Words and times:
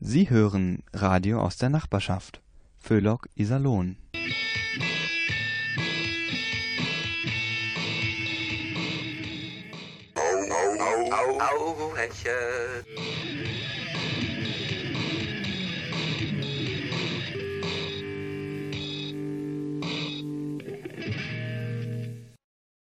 Sie 0.00 0.30
hören 0.30 0.84
Radio 0.92 1.40
aus 1.40 1.56
der 1.56 1.70
Nachbarschaft. 1.70 2.40
Föhlock 2.78 3.28
Iserlohn. 3.34 3.96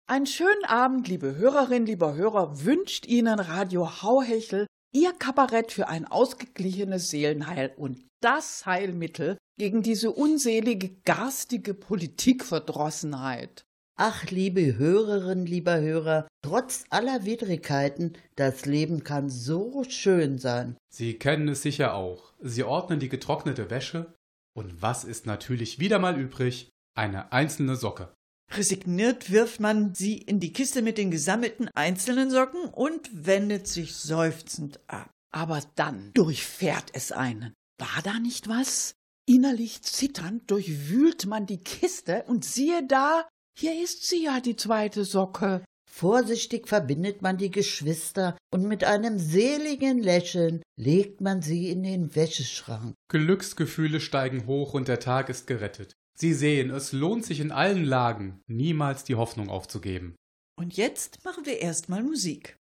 Einen 0.07 0.25
schönen 0.25 0.65
Abend, 0.67 1.07
liebe 1.07 1.35
Hörerinnen, 1.35 1.85
lieber 1.85 2.13
Hörer, 2.15 2.65
wünscht 2.65 3.05
Ihnen 3.05 3.39
Radio 3.39 4.01
Hauhechel 4.01 4.67
Ihr 4.95 5.11
Kabarett 5.11 5.73
für 5.73 5.89
ein 5.89 6.05
ausgeglichenes 6.05 7.09
Seelenheil 7.09 7.73
und 7.75 8.01
das 8.21 8.65
Heilmittel 8.65 9.37
gegen 9.59 9.83
diese 9.83 10.09
unselige, 10.09 10.89
garstige 11.03 11.73
Politikverdrossenheit. 11.73 13.65
Ach, 13.97 14.23
liebe 14.31 14.77
Hörerinnen, 14.77 15.45
lieber 15.45 15.81
Hörer, 15.81 16.29
trotz 16.41 16.85
aller 16.91 17.25
Widrigkeiten, 17.25 18.13
das 18.37 18.65
Leben 18.65 19.03
kann 19.03 19.29
so 19.29 19.83
schön 19.83 20.37
sein. 20.37 20.77
Sie 20.93 21.15
kennen 21.15 21.49
es 21.49 21.61
sicher 21.61 21.93
auch. 21.93 22.31
Sie 22.39 22.63
ordnen 22.63 23.01
die 23.01 23.09
getrocknete 23.09 23.69
Wäsche. 23.69 24.13
Und 24.53 24.81
was 24.81 25.03
ist 25.03 25.25
natürlich 25.25 25.77
wieder 25.77 25.99
mal 25.99 26.17
übrig? 26.17 26.69
Eine 26.97 27.33
einzelne 27.33 27.75
Socke. 27.75 28.13
Resigniert 28.51 29.31
wirft 29.31 29.59
man 29.59 29.95
sie 29.95 30.17
in 30.17 30.39
die 30.39 30.53
Kiste 30.53 30.81
mit 30.81 30.97
den 30.97 31.11
gesammelten 31.11 31.69
einzelnen 31.73 32.29
Socken 32.29 32.65
und 32.65 33.09
wendet 33.11 33.67
sich 33.67 33.95
seufzend 33.95 34.79
ab. 34.87 35.09
Aber 35.31 35.61
dann 35.75 36.11
durchfährt 36.13 36.91
es 36.93 37.11
einen. 37.11 37.53
War 37.77 38.01
da 38.03 38.19
nicht 38.19 38.47
was? 38.47 38.95
Innerlich 39.27 39.81
zitternd 39.81 40.49
durchwühlt 40.49 41.25
man 41.25 41.45
die 41.45 41.57
Kiste 41.59 42.23
und 42.27 42.45
siehe 42.45 42.85
da, 42.87 43.27
hier 43.57 43.81
ist 43.83 44.07
sie 44.07 44.23
ja, 44.23 44.39
die 44.39 44.55
zweite 44.55 45.03
Socke. 45.03 45.63
Vorsichtig 45.89 46.67
verbindet 46.67 47.21
man 47.21 47.37
die 47.37 47.49
Geschwister 47.49 48.37
und 48.53 48.67
mit 48.67 48.83
einem 48.83 49.17
seligen 49.17 49.99
Lächeln 49.99 50.61
legt 50.77 51.21
man 51.21 51.41
sie 51.41 51.69
in 51.69 51.83
den 51.83 52.15
Wäscheschrank. 52.15 52.95
Glücksgefühle 53.09 54.01
steigen 54.01 54.45
hoch 54.45 54.73
und 54.73 54.89
der 54.89 54.99
Tag 54.99 55.29
ist 55.29 55.47
gerettet. 55.47 55.93
Sie 56.17 56.33
sehen, 56.33 56.69
es 56.69 56.93
lohnt 56.93 57.25
sich 57.25 57.41
in 57.41 57.51
allen 57.51 57.83
Lagen, 57.83 58.41
niemals 58.47 59.03
die 59.03 59.15
Hoffnung 59.15 59.49
aufzugeben. 59.49 60.15
Und 60.57 60.77
jetzt 60.77 61.25
machen 61.25 61.45
wir 61.45 61.59
erstmal 61.59 62.03
Musik. 62.03 62.57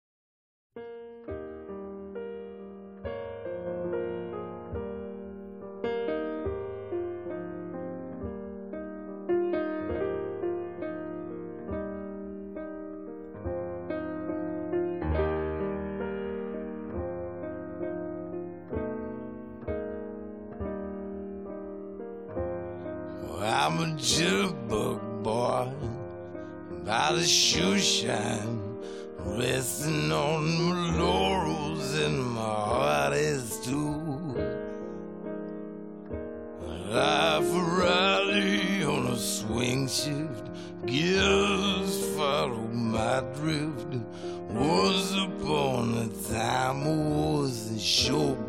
I'm 24.00 24.06
a 24.06 24.08
jitterbug 24.08 25.22
boy 25.22 25.68
by 26.86 27.12
the 27.12 27.22
shoe 27.22 27.78
shine, 27.78 28.78
resting 29.26 30.10
on 30.10 30.70
my 30.70 30.96
laurels 30.96 31.94
and 31.98 32.24
my 32.30 32.40
heart 32.40 33.12
is 33.12 33.60
too. 33.60 34.00
Life 36.88 37.44
a 37.44 37.62
rally 37.78 38.84
on 38.84 39.06
a 39.08 39.18
swing 39.18 39.86
shift, 39.86 40.48
gears 40.86 42.16
follow 42.16 42.68
my 42.72 43.20
drift. 43.34 43.96
Was 44.48 45.12
upon 45.12 45.98
a 45.98 46.08
time 46.32 46.84
was 46.86 47.70
in 47.70 47.76
showbiz 47.76 48.39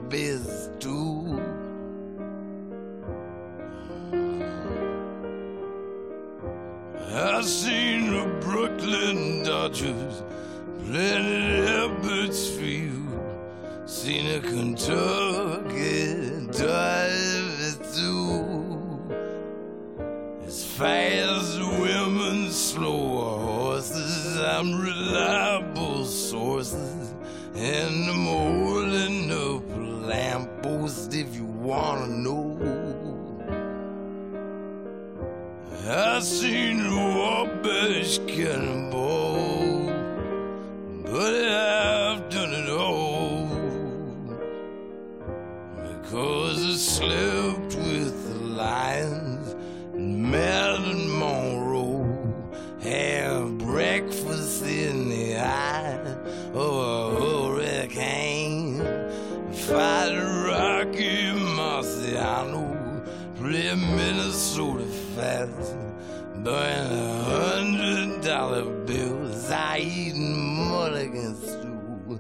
I 69.52 69.80
eat 69.80 70.16
mulligans 70.16 71.42
too. 71.42 72.20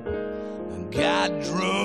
and 0.72 0.92
got 0.92 1.30
drunk. 1.42 1.81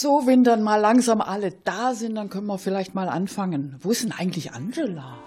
So, 0.00 0.28
wenn 0.28 0.44
dann 0.44 0.62
mal 0.62 0.76
langsam 0.76 1.20
alle 1.20 1.50
da 1.64 1.92
sind, 1.92 2.14
dann 2.14 2.30
können 2.30 2.46
wir 2.46 2.58
vielleicht 2.58 2.94
mal 2.94 3.08
anfangen. 3.08 3.74
Wo 3.80 3.90
ist 3.90 4.04
denn 4.04 4.12
eigentlich 4.12 4.52
Angela? 4.52 5.18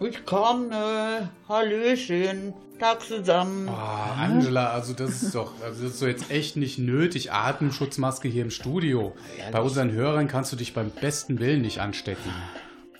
Ich 0.00 0.24
komme. 0.24 1.28
Hallöchen. 1.46 2.54
Tag 2.80 3.02
zusammen. 3.02 3.68
Oh, 3.68 4.18
Angela, 4.18 4.70
also 4.70 4.94
das 4.94 5.22
ist 5.22 5.34
doch, 5.34 5.52
also 5.62 5.82
das 5.82 5.92
ist 5.92 6.00
doch 6.00 6.06
jetzt 6.06 6.30
echt 6.30 6.56
nicht 6.56 6.78
nötig. 6.78 7.32
Atemschutzmaske 7.32 8.28
hier 8.28 8.44
im 8.44 8.50
Studio. 8.50 9.12
Bei 9.52 9.60
unseren 9.60 9.92
Hörern 9.92 10.26
kannst 10.26 10.50
du 10.52 10.56
dich 10.56 10.72
beim 10.72 10.88
besten 10.88 11.38
Willen 11.38 11.60
nicht 11.60 11.82
anstecken. 11.82 12.32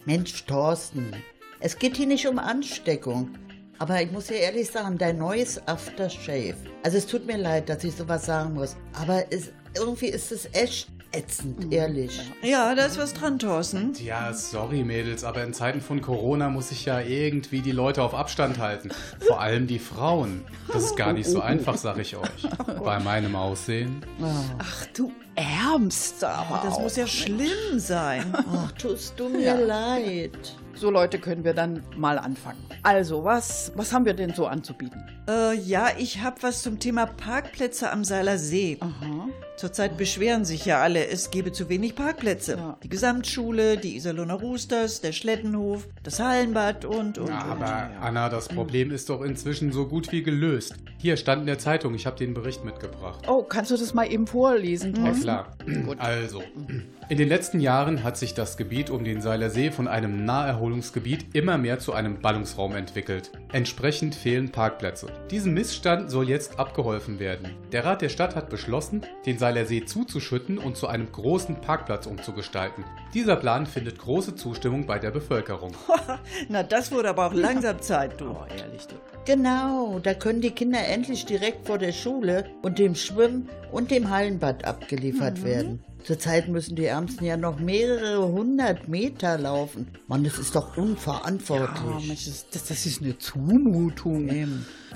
Mensch, 0.04 0.44
Thorsten. 0.44 1.14
Es 1.58 1.78
geht 1.78 1.96
hier 1.96 2.06
nicht 2.06 2.28
um 2.28 2.38
Ansteckung. 2.38 3.30
Aber 3.78 4.02
ich 4.02 4.12
muss 4.12 4.26
dir 4.26 4.34
ehrlich 4.34 4.70
sagen, 4.70 4.98
dein 4.98 5.16
neues 5.16 5.66
Aftershave. 5.66 6.56
Also 6.82 6.98
es 6.98 7.06
tut 7.06 7.24
mir 7.24 7.38
leid, 7.38 7.70
dass 7.70 7.82
ich 7.82 7.96
sowas 7.96 8.26
sagen 8.26 8.52
muss. 8.52 8.76
Aber 8.92 9.24
es, 9.32 9.52
irgendwie 9.74 10.08
ist 10.08 10.32
es 10.32 10.52
echt 10.52 10.90
ätzend, 11.12 11.72
ehrlich. 11.72 12.20
Ja, 12.42 12.74
da 12.74 12.84
ist 12.84 12.98
was 12.98 13.14
dran, 13.14 13.38
Thorsten. 13.38 13.94
Ja, 14.04 14.32
sorry 14.32 14.84
Mädels, 14.84 15.24
aber 15.24 15.42
in 15.44 15.54
Zeiten 15.54 15.80
von 15.80 16.00
Corona 16.00 16.48
muss 16.50 16.70
ich 16.70 16.84
ja 16.84 17.00
irgendwie 17.00 17.60
die 17.60 17.72
Leute 17.72 18.02
auf 18.02 18.14
Abstand 18.14 18.58
halten. 18.58 18.90
Vor 19.26 19.40
allem 19.40 19.66
die 19.66 19.78
Frauen. 19.78 20.44
Das 20.72 20.84
ist 20.84 20.96
gar 20.96 21.12
nicht 21.12 21.28
so 21.28 21.40
einfach, 21.40 21.76
sag 21.76 21.98
ich 21.98 22.16
euch. 22.16 22.48
Bei 22.84 22.98
meinem 23.00 23.36
Aussehen. 23.36 24.04
Ach 24.58 24.86
du 24.94 25.12
Ärmster. 25.34 26.30
aber 26.30 26.60
Das 26.64 26.78
muss 26.78 26.96
ja 26.96 27.06
schlimm 27.06 27.78
sein. 27.78 28.34
Ach, 28.34 28.72
tust 28.72 29.14
du 29.18 29.28
mir 29.28 29.54
leid. 29.54 30.56
So 30.78 30.90
Leute 30.90 31.18
können 31.18 31.42
wir 31.42 31.54
dann 31.54 31.82
mal 31.96 32.18
anfangen. 32.18 32.58
Also, 32.84 33.24
was, 33.24 33.72
was 33.74 33.92
haben 33.92 34.04
wir 34.04 34.14
denn 34.14 34.32
so 34.32 34.46
anzubieten? 34.46 35.02
Äh, 35.28 35.56
ja, 35.56 35.88
ich 35.98 36.20
habe 36.22 36.36
was 36.42 36.62
zum 36.62 36.78
Thema 36.78 37.06
Parkplätze 37.06 37.90
am 37.90 38.04
Seiler 38.04 38.38
See. 38.38 38.78
Zurzeit 39.56 39.96
beschweren 39.98 40.44
sich 40.44 40.64
ja 40.66 40.80
alle, 40.80 41.08
es 41.08 41.32
gebe 41.32 41.50
zu 41.50 41.68
wenig 41.68 41.96
Parkplätze. 41.96 42.54
Ja. 42.56 42.78
Die 42.84 42.88
Gesamtschule, 42.88 43.76
die 43.76 43.96
Iserlohner 43.96 44.34
Roosters, 44.34 45.00
der 45.00 45.10
Schlettenhof, 45.10 45.88
das 46.04 46.20
Hallenbad 46.20 46.84
und, 46.84 47.18
und, 47.18 47.28
Ja, 47.28 47.42
und. 47.42 47.50
aber 47.62 47.90
Anna, 48.00 48.28
das 48.28 48.46
Problem 48.46 48.92
ist 48.92 49.08
doch 49.10 49.22
inzwischen 49.22 49.72
so 49.72 49.88
gut 49.88 50.12
wie 50.12 50.22
gelöst. 50.22 50.76
Hier 50.98 51.16
stand 51.16 51.40
in 51.40 51.46
der 51.48 51.58
Zeitung, 51.58 51.94
ich 51.94 52.06
habe 52.06 52.16
den 52.16 52.34
Bericht 52.34 52.64
mitgebracht. 52.64 53.24
Oh, 53.26 53.42
kannst 53.42 53.72
du 53.72 53.76
das 53.76 53.94
mal 53.94 54.04
eben 54.10 54.28
vorlesen, 54.28 54.94
Ja 54.94 55.02
Thorsten? 55.06 55.22
klar. 55.24 55.56
Also, 55.98 56.42
in 57.10 57.16
den 57.16 57.28
letzten 57.28 57.58
Jahren 57.60 58.04
hat 58.04 58.18
sich 58.18 58.34
das 58.34 58.58
Gebiet 58.58 58.90
um 58.90 59.02
den 59.02 59.22
Seiler 59.22 59.48
See 59.48 59.70
von 59.70 59.88
einem 59.88 60.26
Naherholungsgebiet 60.26 61.34
immer 61.34 61.56
mehr 61.56 61.78
zu 61.78 61.94
einem 61.94 62.20
Ballungsraum 62.20 62.76
entwickelt. 62.76 63.32
Entsprechend 63.50 64.14
fehlen 64.14 64.50
Parkplätze. 64.50 65.06
Diesem 65.30 65.54
Missstand 65.54 66.10
soll 66.10 66.28
jetzt 66.28 66.58
abgeholfen 66.58 67.18
werden. 67.18 67.56
Der 67.72 67.86
Rat 67.86 68.02
der 68.02 68.10
Stadt 68.10 68.36
hat 68.36 68.50
beschlossen, 68.50 69.06
den 69.24 69.38
Seiler 69.38 69.64
See 69.64 69.86
zuzuschütten 69.86 70.58
und 70.58 70.76
zu 70.76 70.86
einem 70.86 71.10
großen 71.10 71.62
Parkplatz 71.62 72.06
umzugestalten. 72.06 72.84
Dieser 73.14 73.36
Plan 73.36 73.64
findet 73.64 73.98
große 73.98 74.34
Zustimmung 74.34 74.86
bei 74.86 74.98
der 74.98 75.10
Bevölkerung. 75.10 75.72
Na, 76.50 76.62
das 76.62 76.92
wurde 76.92 77.08
aber 77.08 77.28
auch 77.28 77.34
langsam 77.34 77.80
Zeit, 77.80 78.20
du. 78.20 78.32
Oh, 78.32 78.44
ehrlich, 78.50 78.86
du. 78.86 78.96
Genau, 79.24 79.98
da 79.98 80.12
können 80.12 80.42
die 80.42 80.50
Kinder 80.50 80.86
endlich 80.86 81.24
direkt 81.24 81.66
vor 81.66 81.78
der 81.78 81.92
Schule 81.92 82.44
und 82.60 82.78
dem 82.78 82.94
Schwimm- 82.94 83.48
und 83.72 83.90
dem 83.90 84.10
Hallenbad 84.10 84.66
abgeliefert 84.66 85.42
werden. 85.42 85.82
Zurzeit 86.08 86.48
müssen 86.48 86.74
die 86.74 86.86
Ärmsten 86.86 87.26
ja 87.26 87.36
noch 87.36 87.60
mehrere 87.60 88.26
hundert 88.26 88.88
Meter 88.88 89.36
laufen. 89.36 89.88
Mann, 90.06 90.24
das 90.24 90.38
ist 90.38 90.54
doch 90.54 90.74
unverantwortlich. 90.78 92.08
Mensch, 92.08 92.24
das, 92.24 92.48
das, 92.48 92.64
das 92.64 92.86
ist 92.86 93.02
eine 93.02 93.18
Zumutung. 93.18 94.30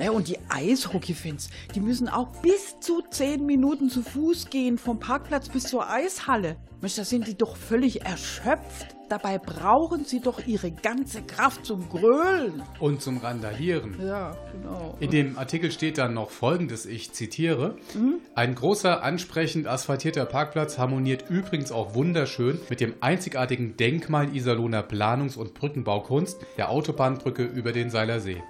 Ja, 0.01 0.11
und 0.11 0.29
die 0.29 0.39
Eishockey-Fans, 0.49 1.51
die 1.75 1.81
müssen 1.81 2.09
auch 2.09 2.29
bis 2.41 2.81
zu 2.81 3.03
zehn 3.11 3.45
Minuten 3.45 3.91
zu 3.91 4.01
Fuß 4.03 4.49
gehen, 4.49 4.79
vom 4.79 5.01
Parkplatz 5.01 5.51
bis 5.51 5.65
zur 5.65 5.87
Eishalle. 5.87 6.57
Mensch, 6.81 6.95
da 6.95 7.05
sind 7.05 7.27
die 7.27 7.37
doch 7.37 7.57
völlig 7.57 8.07
erschöpft. 8.07 8.97
Dabei 9.13 9.37
brauchen 9.37 10.07
sie 10.07 10.21
doch 10.21 10.47
ihre 10.47 10.71
ganze 10.71 11.21
Kraft 11.21 11.67
zum 11.67 11.87
Grölen. 11.91 12.63
Und 12.81 13.03
zum 13.03 13.19
Randalieren. 13.19 13.95
Ja, 14.03 14.35
genau. 14.51 14.97
In 15.01 15.11
dem 15.11 15.37
Artikel 15.37 15.71
steht 15.71 15.99
dann 15.99 16.15
noch 16.15 16.31
folgendes, 16.31 16.87
ich 16.87 17.13
zitiere. 17.13 17.77
Ein 18.35 18.55
großer, 18.55 19.03
ansprechend 19.03 19.67
asphaltierter 19.67 20.25
Parkplatz 20.25 20.79
harmoniert 20.79 21.29
übrigens 21.29 21.73
auch 21.73 21.95
wunderschön 21.95 22.59
mit 22.71 22.81
dem 22.81 22.95
einzigartigen 23.01 23.77
Denkmal 23.77 24.35
Iserlohner 24.35 24.83
Planungs- 24.83 25.37
und 25.37 25.53
Brückenbaukunst, 25.53 26.39
der 26.57 26.71
Autobahnbrücke 26.71 27.45
über 27.45 27.73
den 27.73 27.91
Seiler 27.91 28.19
See. 28.19 28.43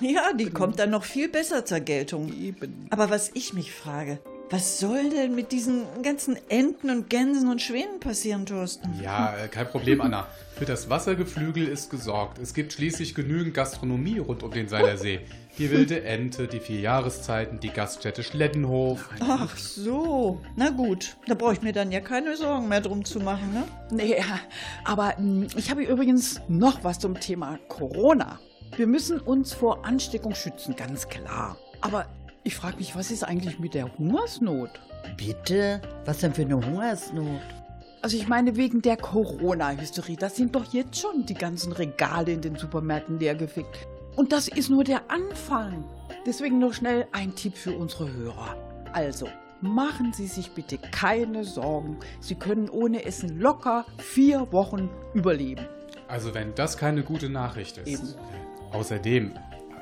Ja, 0.00 0.32
die 0.32 0.50
kommt 0.50 0.80
dann 0.80 0.90
noch 0.90 1.04
viel 1.04 1.28
besser 1.28 1.64
zur 1.64 1.78
Geltung. 1.78 2.32
Eben. 2.32 2.88
Aber 2.90 3.10
was 3.10 3.30
ich 3.34 3.52
mich 3.52 3.72
frage, 3.72 4.18
was 4.50 4.80
soll 4.80 5.10
denn 5.10 5.34
mit 5.36 5.52
diesen 5.52 5.84
ganzen 6.02 6.36
Enten 6.48 6.90
und 6.90 7.08
Gänsen 7.08 7.48
und 7.48 7.62
Schwänen 7.62 8.00
passieren, 8.00 8.46
Thorsten? 8.46 8.88
Ja, 9.00 9.36
äh, 9.36 9.48
kein 9.48 9.68
Problem, 9.68 10.00
Anna. 10.00 10.26
Für 10.56 10.64
das 10.64 10.90
Wassergeflügel 10.90 11.68
ist 11.68 11.88
gesorgt. 11.88 12.38
Es 12.38 12.52
gibt 12.52 12.72
schließlich 12.72 13.14
genügend 13.14 13.54
Gastronomie 13.54 14.18
rund 14.18 14.42
um 14.42 14.50
den 14.50 14.68
Seiler 14.68 14.96
See. 14.96 15.20
Die 15.58 15.70
wilde 15.70 16.02
Ente, 16.02 16.48
die 16.48 16.58
vier 16.58 16.80
Jahreszeiten, 16.80 17.60
die 17.60 17.70
Gaststätte 17.70 18.22
Schlettenhof. 18.22 19.08
Ach 19.20 19.56
so, 19.56 20.40
na 20.56 20.70
gut, 20.70 21.16
da 21.26 21.34
brauche 21.34 21.52
ich 21.52 21.62
mir 21.62 21.72
dann 21.72 21.92
ja 21.92 22.00
keine 22.00 22.36
Sorgen 22.36 22.68
mehr 22.68 22.80
drum 22.80 23.04
zu 23.04 23.20
machen, 23.20 23.52
ne? 23.52 23.64
Nee, 23.90 24.16
aber 24.84 25.14
mh, 25.18 25.48
ich 25.56 25.70
habe 25.70 25.82
übrigens 25.82 26.40
noch 26.48 26.82
was 26.82 26.98
zum 26.98 27.18
Thema 27.20 27.58
Corona. 27.68 28.40
Wir 28.76 28.86
müssen 28.86 29.20
uns 29.20 29.52
vor 29.52 29.84
Ansteckung 29.84 30.34
schützen, 30.34 30.74
ganz 30.76 31.08
klar. 31.08 31.56
Aber 31.80 32.06
ich 32.50 32.56
frage 32.56 32.78
mich, 32.78 32.96
was 32.96 33.12
ist 33.12 33.22
eigentlich 33.22 33.60
mit 33.60 33.74
der 33.74 33.96
Hungersnot? 33.96 34.80
Bitte? 35.16 35.80
Was 36.04 36.18
denn 36.18 36.34
für 36.34 36.42
eine 36.42 36.56
Hungersnot? 36.56 37.40
Also 38.02 38.16
ich 38.16 38.26
meine 38.26 38.56
wegen 38.56 38.82
der 38.82 38.96
Corona-Hysterie, 38.96 40.16
da 40.16 40.28
sind 40.28 40.56
doch 40.56 40.72
jetzt 40.72 40.98
schon 40.98 41.24
die 41.26 41.34
ganzen 41.34 41.70
Regale 41.70 42.32
in 42.32 42.40
den 42.40 42.56
Supermärkten 42.56 43.20
leergefickt. 43.20 43.86
Und 44.16 44.32
das 44.32 44.48
ist 44.48 44.68
nur 44.68 44.82
der 44.82 45.02
Anfang. 45.12 45.84
Deswegen 46.26 46.58
noch 46.58 46.74
schnell 46.74 47.06
ein 47.12 47.36
Tipp 47.36 47.56
für 47.56 47.70
unsere 47.70 48.12
Hörer. 48.12 48.56
Also, 48.92 49.28
machen 49.60 50.12
Sie 50.12 50.26
sich 50.26 50.50
bitte 50.50 50.76
keine 50.76 51.44
Sorgen. 51.44 51.98
Sie 52.18 52.34
können 52.34 52.68
ohne 52.68 53.04
Essen 53.04 53.38
locker 53.38 53.86
vier 53.98 54.50
Wochen 54.50 54.90
überleben. 55.14 55.66
Also 56.08 56.34
wenn 56.34 56.52
das 56.56 56.76
keine 56.76 57.04
gute 57.04 57.28
Nachricht 57.28 57.78
ist. 57.78 57.86
Eben. 57.86 58.08
Außerdem, 58.72 59.34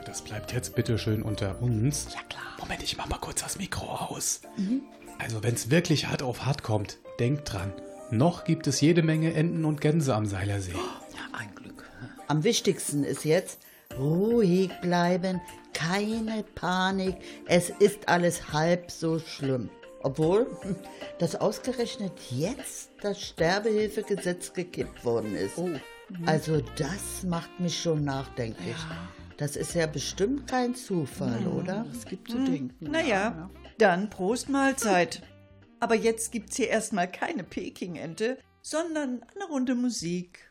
das 0.05 0.23
bleibt 0.23 0.53
jetzt 0.53 0.75
bitte 0.75 0.99
schön 0.99 1.23
unter 1.23 1.61
uns. 1.63 2.09
Ja 2.15 2.21
klar. 2.29 2.43
Moment, 2.61 2.83
ich 2.83 2.97
mach 2.97 3.09
mal 3.09 3.19
kurz 3.19 3.43
das 3.43 3.59
Mikro 3.59 3.87
aus. 3.87 4.43
Also 5.19 5.43
wenn 5.43 5.55
es 5.55 5.71
wirklich 5.71 6.07
hart 6.07 6.23
auf 6.23 6.47
hart 6.47 6.63
kommt, 6.63 6.99
denkt 7.19 7.53
dran. 7.53 7.73
Noch 8.11 8.45
gibt 8.45 8.67
es 8.67 8.81
jede 8.81 9.03
Menge 9.03 9.35
Enten 9.35 9.65
und 9.65 9.81
Gänse 9.81 10.15
am 10.15 10.27
Seilersee. 10.27 10.73
Ja, 10.73 11.39
ein 11.39 11.55
Glück. 11.55 11.85
Am 12.27 12.45
wichtigsten 12.45 13.05
ist 13.05 13.25
jetzt 13.25 13.61
ruhig 13.99 14.71
bleiben, 14.81 15.41
keine 15.75 16.45
Panik. 16.55 17.17
Es 17.47 17.71
ist 17.71 18.09
alles 18.09 18.53
halb 18.53 18.91
so 18.91 19.19
schlimm. 19.19 19.69
Obwohl, 20.03 20.47
dass 21.19 21.35
ausgerechnet 21.35 22.13
jetzt 22.31 22.91
das 23.03 23.21
Sterbehilfegesetz 23.21 24.53
gekippt 24.53 25.05
worden 25.05 25.35
ist. 25.35 25.59
Also 26.25 26.63
das 26.77 27.25
macht 27.25 27.61
mich 27.61 27.81
schon 27.81 28.05
nachdenklich. 28.05 28.77
Das 29.39 29.55
ist 29.55 29.75
ja 29.75 29.87
bestimmt 29.87 30.49
kein 30.49 30.75
Zufall, 30.75 31.47
oder? 31.47 31.87
Es 31.93 32.05
gibt 32.05 32.31
zu 32.31 32.39
denken. 32.45 32.91
Naja, 32.91 33.49
dann 33.79 34.11
Prost 34.11 34.49
Mahlzeit. 34.49 35.23
Aber 35.79 35.95
jetzt 35.95 36.33
gibt's 36.33 36.57
hier 36.57 36.69
erstmal 36.69 37.09
keine 37.09 37.45
Peking-Ente, 37.45 38.39
sondern 38.63 39.23
eine 39.35 39.45
Runde 39.49 39.77
Musik. 39.77 40.51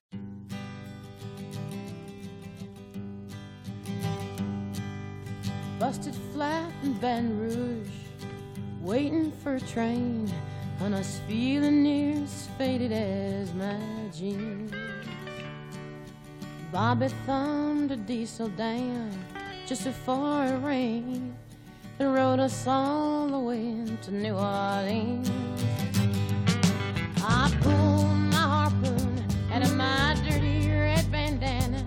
busted 5.79 6.15
flat 6.33 6.71
in 6.83 6.93
Baton 6.99 7.39
Rouge, 7.39 7.91
waiting 8.81 9.31
for 9.43 9.55
a 9.55 9.59
train, 9.59 10.27
and 10.79 10.95
I 10.95 10.99
was 10.99 11.19
feeling 11.27 11.83
near 11.83 12.23
as 12.23 12.47
faded 12.57 12.91
as 12.91 13.53
my 13.53 13.77
jeans. 14.11 14.86
Bobby 16.71 17.07
thumbed 17.25 17.91
a 17.91 17.95
diesel 17.95 18.49
down 18.49 19.09
just 19.65 19.85
before 19.85 20.43
it 20.43 20.57
rained 20.61 21.33
and 21.97 22.13
rode 22.13 22.39
us 22.41 22.67
all 22.67 23.27
the 23.27 23.39
way 23.39 23.85
to 24.01 24.11
New 24.11 24.33
Orleans. 24.33 25.31
I 27.23 27.49
pulled 27.61 28.17
my 28.33 28.35
harpoon 28.35 29.25
out 29.53 29.61
of 29.61 29.75
my 29.77 30.17
dirty 30.27 30.69
red 30.69 31.09
bandana. 31.09 31.85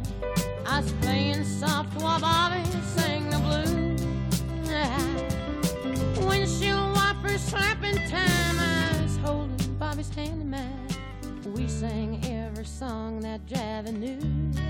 I 0.66 0.80
was 0.80 0.92
playing 1.02 1.44
soft 1.44 2.00
while 2.00 2.18
Bobby 2.18 2.64
sang 2.96 3.28
the 3.28 3.38
blues. 3.38 4.00
Windshield 6.26 6.94
wipers 6.94 7.42
slapping 7.42 7.98
time. 8.08 8.58
I 8.58 9.02
was 9.02 9.18
holding 9.18 9.74
Bobby's 9.74 10.08
hand 10.14 10.40
in 10.40 10.50
mine. 10.50 10.88
We 11.54 11.68
sang 11.68 12.24
every 12.24 12.64
song 12.64 13.20
that 13.20 13.44
Javi 13.46 13.92
knew. 13.92 14.69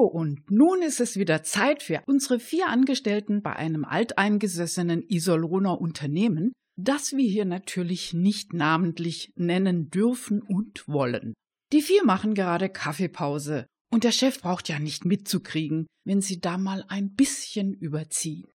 So, 0.00 0.06
und 0.06 0.50
nun 0.50 0.80
ist 0.80 0.98
es 0.98 1.18
wieder 1.18 1.42
Zeit 1.42 1.82
für 1.82 2.02
unsere 2.06 2.40
vier 2.40 2.68
Angestellten 2.68 3.42
bei 3.42 3.54
einem 3.54 3.84
alteingesessenen 3.84 5.04
Iserlohner 5.06 5.78
Unternehmen, 5.78 6.54
das 6.78 7.12
wir 7.12 7.28
hier 7.28 7.44
natürlich 7.44 8.14
nicht 8.14 8.54
namentlich 8.54 9.30
nennen 9.36 9.90
dürfen 9.90 10.40
und 10.40 10.88
wollen. 10.88 11.34
Die 11.74 11.82
vier 11.82 12.02
machen 12.06 12.32
gerade 12.32 12.70
Kaffeepause 12.70 13.66
und 13.92 14.04
der 14.04 14.12
Chef 14.12 14.40
braucht 14.40 14.70
ja 14.70 14.78
nicht 14.78 15.04
mitzukriegen, 15.04 15.86
wenn 16.06 16.22
sie 16.22 16.40
da 16.40 16.56
mal 16.56 16.82
ein 16.88 17.12
bisschen 17.12 17.74
überziehen. 17.74 18.48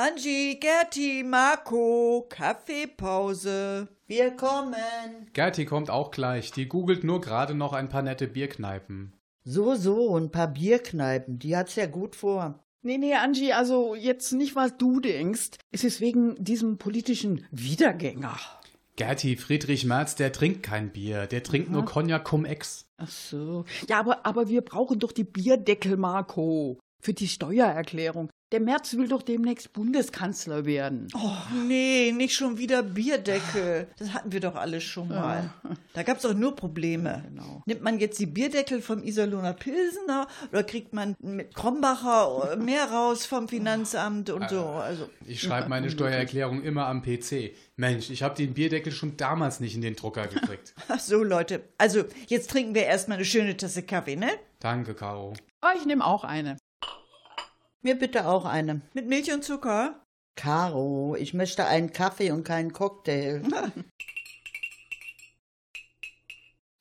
Angie, 0.00 0.60
Gerti, 0.60 1.24
Marco, 1.24 2.24
Kaffeepause. 2.28 3.88
Wir 4.06 4.30
kommen. 4.30 4.76
Gerti 5.32 5.64
kommt 5.64 5.90
auch 5.90 6.12
gleich. 6.12 6.52
Die 6.52 6.68
googelt 6.68 7.02
nur 7.02 7.20
gerade 7.20 7.56
noch 7.56 7.72
ein 7.72 7.88
paar 7.88 8.02
nette 8.02 8.28
Bierkneipen. 8.28 9.12
So, 9.42 9.74
so, 9.74 10.16
ein 10.16 10.30
paar 10.30 10.46
Bierkneipen, 10.46 11.40
die 11.40 11.56
hat's 11.56 11.74
ja 11.74 11.86
gut 11.86 12.14
vor. 12.14 12.62
Nee, 12.82 12.98
nee, 12.98 13.14
Angie, 13.14 13.52
also 13.52 13.96
jetzt 13.96 14.30
nicht, 14.30 14.54
was 14.54 14.76
du 14.76 15.00
denkst. 15.00 15.58
Es 15.72 15.82
ist 15.82 16.00
wegen 16.00 16.36
diesem 16.44 16.78
politischen 16.78 17.44
Wiedergänger. 17.50 18.38
Gerti, 18.94 19.34
Friedrich 19.34 19.84
Merz, 19.84 20.14
der 20.14 20.30
trinkt 20.30 20.62
kein 20.62 20.92
Bier. 20.92 21.26
Der 21.26 21.42
trinkt 21.42 21.72
nur 21.72 21.84
Cognac 21.84 22.24
cum 22.24 22.44
ex. 22.44 22.86
Ach 22.98 23.10
so. 23.10 23.64
Ja, 23.88 23.98
aber, 23.98 24.24
aber 24.24 24.48
wir 24.48 24.60
brauchen 24.60 25.00
doch 25.00 25.10
die 25.10 25.24
Bierdeckel, 25.24 25.96
Marco. 25.96 26.78
Für 27.02 27.14
die 27.14 27.26
Steuererklärung. 27.26 28.30
Der 28.50 28.60
Merz 28.60 28.94
will 28.96 29.08
doch 29.08 29.20
demnächst 29.20 29.74
Bundeskanzler 29.74 30.64
werden. 30.64 31.08
Oh, 31.14 31.36
nee, 31.66 32.12
nicht 32.12 32.34
schon 32.34 32.56
wieder 32.56 32.82
Bierdeckel. 32.82 33.88
Das 33.98 34.14
hatten 34.14 34.32
wir 34.32 34.40
doch 34.40 34.54
alle 34.54 34.80
schon 34.80 35.08
mal. 35.08 35.52
Da 35.92 36.02
gab's 36.02 36.22
doch 36.22 36.32
nur 36.32 36.56
Probleme. 36.56 37.24
Genau. 37.28 37.62
Nimmt 37.66 37.82
man 37.82 37.98
jetzt 37.98 38.18
die 38.18 38.26
Bierdeckel 38.26 38.80
vom 38.80 39.02
Iserlohner 39.02 39.52
Pilsener 39.52 40.28
oder 40.50 40.62
kriegt 40.64 40.94
man 40.94 41.14
mit 41.20 41.54
Krombacher 41.54 42.56
mehr 42.56 42.84
raus 42.90 43.26
vom 43.26 43.48
Finanzamt 43.48 44.30
und 44.30 44.48
so? 44.48 44.64
Also, 44.64 45.10
Ich 45.26 45.42
schreibe 45.42 45.68
meine 45.68 45.90
Steuererklärung 45.90 46.62
immer 46.62 46.86
am 46.86 47.02
PC. 47.02 47.54
Mensch, 47.76 48.08
ich 48.08 48.22
habe 48.22 48.34
den 48.34 48.54
Bierdeckel 48.54 48.92
schon 48.92 49.18
damals 49.18 49.60
nicht 49.60 49.74
in 49.74 49.82
den 49.82 49.94
Drucker 49.94 50.26
gekriegt. 50.26 50.74
ach 50.88 51.00
so, 51.00 51.22
Leute. 51.22 51.64
Also, 51.76 52.04
jetzt 52.28 52.50
trinken 52.50 52.74
wir 52.74 52.84
erstmal 52.84 53.18
eine 53.18 53.26
schöne 53.26 53.56
Tasse 53.58 53.82
Kaffee, 53.82 54.16
ne? 54.16 54.30
Danke, 54.60 54.94
Caro. 54.94 55.34
Oh, 55.62 55.68
ich 55.76 55.84
nehme 55.84 56.04
auch 56.06 56.24
eine. 56.24 56.56
Mir 57.82 57.96
bitte 57.96 58.26
auch 58.26 58.44
eine. 58.44 58.80
Mit 58.92 59.08
Milch 59.08 59.32
und 59.32 59.44
Zucker? 59.44 60.04
Caro, 60.36 61.16
ich 61.18 61.34
möchte 61.34 61.66
einen 61.66 61.92
Kaffee 61.92 62.30
und 62.30 62.44
keinen 62.44 62.72
Cocktail. 62.72 63.42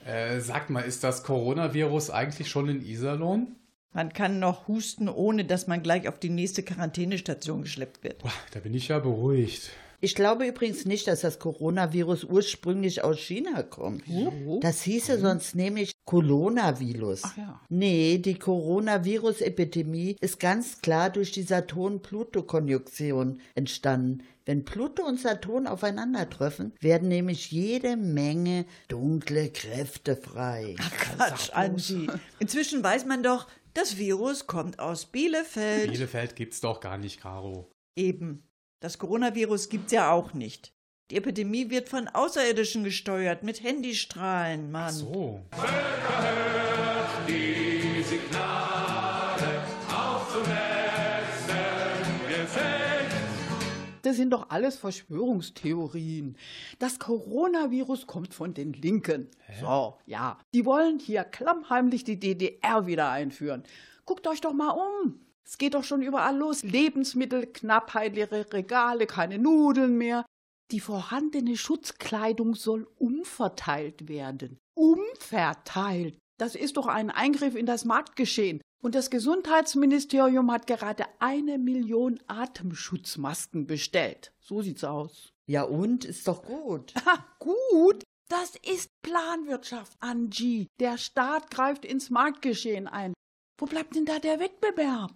Äh, 0.05 0.39
sag 0.39 0.69
mal, 0.69 0.83
ist 0.83 1.03
das 1.03 1.23
Coronavirus 1.23 2.11
eigentlich 2.11 2.49
schon 2.49 2.69
in 2.69 2.81
Iserlohn? 2.81 3.57
Man 3.93 4.13
kann 4.13 4.39
noch 4.39 4.69
husten, 4.69 5.09
ohne 5.09 5.43
dass 5.43 5.67
man 5.67 5.83
gleich 5.83 6.07
auf 6.07 6.17
die 6.17 6.29
nächste 6.29 6.63
Quarantänestation 6.63 7.63
geschleppt 7.63 8.05
wird. 8.05 8.19
Boah, 8.19 8.31
da 8.53 8.61
bin 8.61 8.73
ich 8.73 8.87
ja 8.87 8.99
beruhigt. 8.99 9.71
Ich 9.99 10.13
glaube 10.13 10.45
übrigens 10.45 10.85
nicht, 10.85 11.07
dass 11.07 11.21
das 11.21 11.39
Coronavirus 11.39 12.25
ursprünglich 12.25 13.03
aus 13.03 13.17
China 13.17 13.63
kommt. 13.63 14.03
Das 14.61 14.83
hieße 14.83 15.19
sonst 15.19 15.55
nämlich 15.55 15.93
Coronavirus. 16.05 17.21
Ach 17.23 17.37
ja. 17.37 17.61
Nee, 17.69 18.19
die 18.19 18.37
Coronavirus-Epidemie 18.37 20.15
ist 20.21 20.39
ganz 20.39 20.81
klar 20.81 21.09
durch 21.09 21.31
die 21.31 21.41
Saturn-Pluto-Konjunktion 21.41 23.41
entstanden. 23.55 24.23
Wenn 24.45 24.63
Pluto 24.63 25.03
und 25.03 25.19
Saturn 25.19 25.67
aufeinandertreffen, 25.67 26.73
werden 26.79 27.09
nämlich 27.09 27.51
jede 27.51 27.97
Menge 27.97 28.65
dunkle 28.87 29.49
Kräfte 29.49 30.15
frei. 30.15 30.75
Quatsch, 30.77 31.49
Angie. 31.53 32.07
Inzwischen 32.39 32.81
weiß 32.81 33.05
man 33.05 33.23
doch, 33.23 33.47
das 33.73 33.97
Virus 33.97 34.47
kommt 34.47 34.79
aus 34.79 35.07
Bielefeld. 35.07 35.91
Bielefeld 35.91 36.35
gibt's 36.35 36.61
doch 36.61 36.79
gar 36.79 36.97
nicht, 36.97 37.19
Caro. 37.19 37.69
Eben. 37.97 38.43
Das 38.79 38.99
Coronavirus 38.99 39.69
gibt's 39.69 39.91
ja 39.91 40.11
auch 40.11 40.35
nicht. 40.35 40.71
Die 41.09 41.15
Epidemie 41.15 41.71
wird 41.71 41.89
von 41.89 42.07
Außerirdischen 42.07 42.83
gesteuert, 42.83 43.41
mit 43.41 43.63
Handystrahlen, 43.63 44.69
Mann. 44.69 44.93
So. 44.93 45.43
Das 54.03 54.15
sind 54.15 54.29
doch 54.29 54.51
alles 54.51 54.77
Verschwörungstheorien. 54.77 56.37
Das 56.77 56.99
Coronavirus 56.99 58.05
kommt 58.05 58.35
von 58.35 58.53
den 58.53 58.73
Linken. 58.73 59.31
So, 59.59 59.97
ja. 60.05 60.37
Die 60.53 60.65
wollen 60.65 60.99
hier 60.99 61.23
klammheimlich 61.23 62.03
die 62.03 62.19
DDR 62.19 62.85
wieder 62.85 63.09
einführen. 63.09 63.63
Guckt 64.05 64.27
euch 64.27 64.39
doch 64.39 64.53
mal 64.53 64.69
um. 64.69 65.26
Es 65.47 65.57
geht 65.57 65.75
doch 65.75 65.85
schon 65.85 66.01
überall 66.01 66.35
los. 66.35 66.63
Lebensmittelknappheit, 66.63 68.15
leere 68.15 68.51
Regale, 68.51 69.07
keine 69.07 69.39
Nudeln 69.39 69.97
mehr. 69.97 70.25
Die 70.71 70.81
vorhandene 70.81 71.55
Schutzkleidung 71.55 72.53
soll 72.53 72.85
umverteilt 72.97 74.09
werden. 74.09 74.59
Umverteilt. 74.75 76.17
Das 76.37 76.55
ist 76.55 76.75
doch 76.75 76.87
ein 76.87 77.09
Eingriff 77.09 77.55
in 77.55 77.65
das 77.65 77.85
Marktgeschehen. 77.85 78.61
Und 78.83 78.93
das 78.93 79.09
Gesundheitsministerium 79.09 80.51
hat 80.51 80.67
gerade 80.67 81.05
eine 81.19 81.57
Million 81.57 82.19
Atemschutzmasken 82.27 83.67
bestellt. 83.67 84.33
So 84.41 84.61
sieht's 84.61 84.83
aus. 84.83 85.31
Ja 85.45 85.63
und? 85.63 86.03
Ist 86.03 86.27
doch 86.27 86.43
gut. 86.43 86.93
Ha, 87.05 87.25
gut. 87.39 88.03
Das 88.27 88.57
ist 88.57 88.89
Planwirtschaft, 89.01 89.93
Angie. 90.01 90.67
Der 90.81 90.97
Staat 90.97 91.49
greift 91.49 91.85
ins 91.85 92.09
Marktgeschehen 92.09 92.87
ein. 92.87 93.13
Wo 93.57 93.65
bleibt 93.65 93.95
denn 93.95 94.05
da 94.05 94.19
der 94.19 94.41
Wettbewerb? 94.41 95.15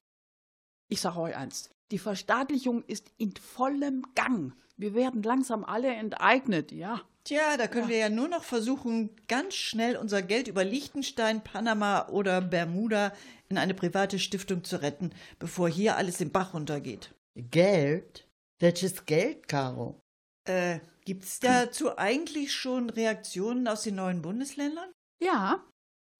Ich 0.91 0.99
sage 0.99 1.21
euch 1.21 1.37
eins. 1.37 1.69
Die 1.91 1.99
Verstaatlichung 1.99 2.83
ist 2.83 3.11
in 3.17 3.33
vollem 3.37 4.05
Gang. 4.13 4.53
Wir 4.75 4.93
werden 4.93 5.23
langsam 5.23 5.63
alle 5.63 5.87
enteignet, 5.87 6.73
ja. 6.73 6.99
Tja, 7.23 7.55
da 7.55 7.67
können 7.67 7.87
wir 7.87 7.97
ja 7.97 8.09
nur 8.09 8.27
noch 8.27 8.43
versuchen, 8.43 9.09
ganz 9.29 9.53
schnell 9.53 9.95
unser 9.95 10.21
Geld 10.21 10.49
über 10.49 10.65
Liechtenstein, 10.65 11.45
Panama 11.45 12.09
oder 12.09 12.41
Bermuda 12.41 13.13
in 13.47 13.57
eine 13.57 13.73
private 13.73 14.19
Stiftung 14.19 14.65
zu 14.65 14.81
retten, 14.81 15.11
bevor 15.39 15.69
hier 15.69 15.95
alles 15.95 16.19
im 16.19 16.31
Bach 16.31 16.53
runtergeht. 16.53 17.15
Geld? 17.35 18.27
Welches 18.59 19.05
Geld, 19.05 19.47
Caro? 19.47 20.01
Äh, 20.43 20.79
gibt's 21.05 21.39
dazu 21.39 21.97
eigentlich 21.97 22.53
schon 22.53 22.89
Reaktionen 22.89 23.69
aus 23.69 23.83
den 23.83 23.95
neuen 23.95 24.21
Bundesländern? 24.21 24.91
Ja. 25.23 25.63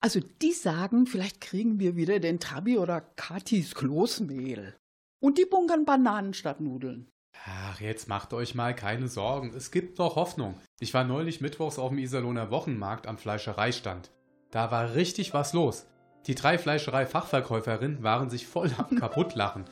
Also 0.01 0.19
die 0.41 0.51
sagen, 0.51 1.05
vielleicht 1.05 1.41
kriegen 1.41 1.79
wir 1.79 1.95
wieder 1.95 2.19
den 2.19 2.39
Trabi 2.39 2.79
oder 2.79 3.01
Katis 3.01 3.75
Kloßmehl. 3.75 4.75
Und 5.21 5.37
die 5.37 5.45
bunkern 5.45 5.85
Bananen 5.85 6.33
statt 6.33 6.59
Nudeln. 6.59 7.07
Ach, 7.45 7.79
jetzt 7.79 8.09
macht 8.09 8.33
euch 8.33 8.55
mal 8.55 8.75
keine 8.75 9.07
Sorgen. 9.07 9.53
Es 9.55 9.69
gibt 9.69 9.99
doch 9.99 10.15
Hoffnung. 10.15 10.59
Ich 10.79 10.95
war 10.95 11.03
neulich 11.03 11.39
mittwochs 11.39 11.77
auf 11.77 11.89
dem 11.89 11.99
Iserlohner 11.99 12.49
Wochenmarkt 12.49 13.05
am 13.05 13.19
Fleischereistand. 13.19 14.11
Da 14.49 14.71
war 14.71 14.95
richtig 14.95 15.35
was 15.35 15.53
los. 15.53 15.85
Die 16.25 16.35
drei 16.35 16.57
Fleischerei-Fachverkäuferinnen 16.57 18.01
waren 18.01 18.31
sich 18.31 18.47
voll 18.47 18.71
am 18.77 18.95
Kaputtlachen. 18.99 19.65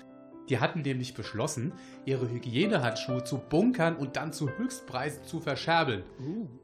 Die 0.48 0.60
hatten 0.60 0.82
nämlich 0.82 1.15
beschlossen, 1.15 1.74
ihre 2.06 2.30
Hygienehandschuhe 2.30 3.24
zu 3.24 3.38
bunkern 3.38 3.96
und 3.96 4.15
dann 4.15 4.34
zu 4.34 4.50
Höchstpreisen 4.50 5.24
zu 5.24 5.39
verscherbeln. 5.39 6.04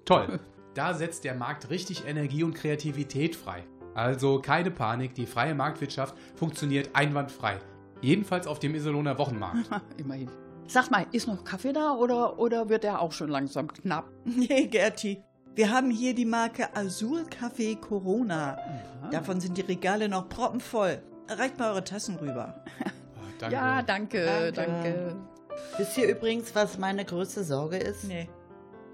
Toll. 0.06 0.40
Da 0.76 0.94
setzt 0.94 1.24
der 1.24 1.34
Markt 1.36 1.70
richtig 1.70 2.06
Energie 2.06 2.44
und 2.44 2.54
Kreativität 2.54 3.36
frei. 3.36 3.64
Also 3.96 4.40
keine 4.42 4.72
Panik, 4.72 5.16
die 5.16 5.26
freie 5.26 5.56
Marktwirtschaft 5.56 6.16
funktioniert 6.36 6.90
einwandfrei. 6.94 7.60
Jedenfalls 8.02 8.46
auf 8.46 8.60
dem 8.60 8.76
Iserlohner 8.76 9.18
Wochenmarkt. 9.18 9.70
Immerhin. 9.98 10.30
Sag 10.68 10.92
mal, 10.92 11.06
ist 11.14 11.28
noch 11.28 11.44
Kaffee 11.46 11.72
da 11.72 11.94
oder, 11.94 12.38
oder 12.40 12.68
wird 12.68 12.84
der 12.84 13.00
auch 13.02 13.14
schon 13.14 13.30
langsam 13.30 13.72
knapp? 13.72 14.10
Nee, 14.26 14.68
Gerti. 14.68 15.24
Wir 15.56 15.72
haben 15.72 15.90
hier 15.90 16.14
die 16.14 16.26
Marke 16.26 16.76
Azul 16.76 17.22
Café 17.22 17.80
Corona. 17.80 18.58
Davon 19.12 19.40
sind 19.40 19.58
die 19.58 19.62
Regale 19.62 20.10
noch 20.10 20.28
proppenvoll. 20.28 21.02
Reicht 21.30 21.58
mal 21.58 21.72
eure 21.72 21.84
Tassen 21.84 22.18
rüber. 22.18 22.64
Ah, 23.42 23.82
danke. 23.82 24.24
Ja, 24.26 24.42
danke, 24.46 24.52
Danke. 24.54 24.54
danke. 24.54 25.16
Wisst 25.78 25.98
ihr 25.98 26.08
übrigens, 26.10 26.56
was 26.56 26.78
meine 26.78 27.04
größte 27.04 27.44
Sorge 27.44 27.76
ist? 27.78 28.06
Nee. 28.06 28.30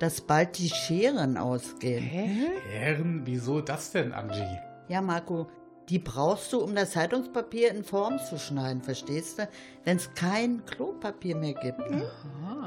Dass 0.02 0.20
bald 0.20 0.58
die 0.58 0.70
Scheren 0.70 1.38
ausgehen. 1.38 2.04
Herren, 2.04 3.22
wieso 3.24 3.62
das 3.62 3.92
denn, 3.92 4.14
Angie? 4.14 4.58
Ja, 4.88 5.00
Marco, 5.00 5.46
die 5.90 6.00
brauchst 6.00 6.52
du, 6.52 6.60
um 6.60 6.74
das 6.74 6.94
Zeitungspapier 6.94 7.70
in 7.70 7.84
Form 7.84 8.18
zu 8.18 8.40
schneiden, 8.40 8.82
verstehst 8.82 9.38
du? 9.38 9.48
Wenn 9.84 9.98
es 9.98 10.12
kein 10.16 10.66
Klopapier 10.66 11.36
mehr 11.36 11.54
gibt. 11.54 11.82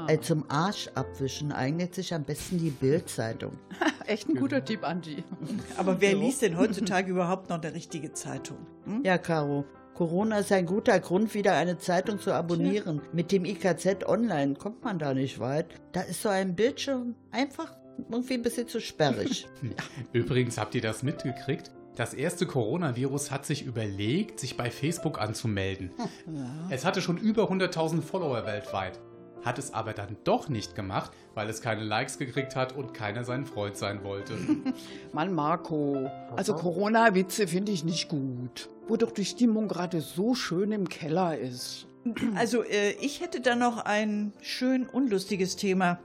Also 0.07 0.21
zum 0.21 0.49
Arsch 0.49 0.87
abwischen 0.95 1.51
eignet 1.51 1.93
sich 1.93 2.13
am 2.13 2.23
besten 2.23 2.57
die 2.57 2.69
Bildzeitung. 2.69 3.59
Echt 4.05 4.29
ein 4.29 4.35
guter 4.35 4.63
Tipp, 4.63 4.87
Angie. 4.87 5.21
Aber 5.77 5.99
wer 5.99 6.15
liest 6.15 6.41
denn 6.41 6.57
heutzutage 6.57 7.11
überhaupt 7.11 7.49
noch 7.49 7.61
eine 7.61 7.73
richtige 7.73 8.13
Zeitung? 8.13 8.59
Hm? 8.85 9.03
Ja, 9.03 9.17
Caro, 9.17 9.65
Corona 9.95 10.39
ist 10.39 10.51
ein 10.51 10.65
guter 10.65 10.99
Grund, 10.99 11.33
wieder 11.33 11.53
eine 11.53 11.77
Zeitung 11.77 12.19
zu 12.19 12.33
abonnieren. 12.33 13.01
Mit 13.13 13.31
dem 13.31 13.45
IKZ 13.45 14.05
Online 14.05 14.55
kommt 14.55 14.83
man 14.83 14.99
da 14.99 15.13
nicht 15.13 15.39
weit. 15.39 15.67
Da 15.93 16.01
ist 16.01 16.21
so 16.21 16.27
ein 16.27 16.53
Bildschirm 16.53 17.15
einfach 17.31 17.73
irgendwie 18.09 18.33
ein 18.33 18.41
bisschen 18.41 18.67
zu 18.67 18.81
sperrig. 18.81 19.47
Übrigens 20.11 20.57
habt 20.57 20.75
ihr 20.75 20.81
das 20.81 21.01
mitgekriegt? 21.01 21.71
Das 21.95 22.13
erste 22.13 22.45
Coronavirus 22.45 23.31
hat 23.31 23.45
sich 23.45 23.65
überlegt, 23.65 24.41
sich 24.41 24.57
bei 24.57 24.69
Facebook 24.69 25.21
anzumelden. 25.21 25.91
Es 26.69 26.83
hatte 26.83 27.01
schon 27.01 27.17
über 27.17 27.49
100.000 27.49 28.01
Follower 28.01 28.45
weltweit, 28.45 28.99
hat 29.45 29.59
es 29.59 29.73
aber 29.73 29.93
dann 29.93 30.17
doch 30.25 30.49
nicht 30.49 30.75
gemacht, 30.75 31.11
weil 31.35 31.49
es 31.49 31.61
keine 31.61 31.85
Likes 31.85 32.17
gekriegt 32.17 32.57
hat 32.57 32.75
und 32.75 32.93
keiner 32.93 33.23
sein 33.23 33.45
Freund 33.45 33.77
sein 33.77 34.03
wollte. 34.03 34.33
Mann, 35.13 35.33
Marco. 35.33 36.11
Also 36.35 36.53
Corona-Witze 36.53 37.47
finde 37.47 37.71
ich 37.71 37.85
nicht 37.85 38.09
gut. 38.09 38.69
Wo 38.87 38.97
doch 38.97 39.11
die 39.11 39.25
Stimmung 39.25 39.67
gerade 39.67 40.01
so 40.01 40.35
schön 40.35 40.71
im 40.71 40.87
Keller 40.89 41.37
ist. 41.37 41.87
Also, 42.35 42.63
äh, 42.63 42.91
ich 43.01 43.21
hätte 43.21 43.41
da 43.41 43.55
noch 43.55 43.83
ein 43.83 44.31
schön 44.41 44.87
unlustiges 44.87 45.55
Thema. 45.55 45.99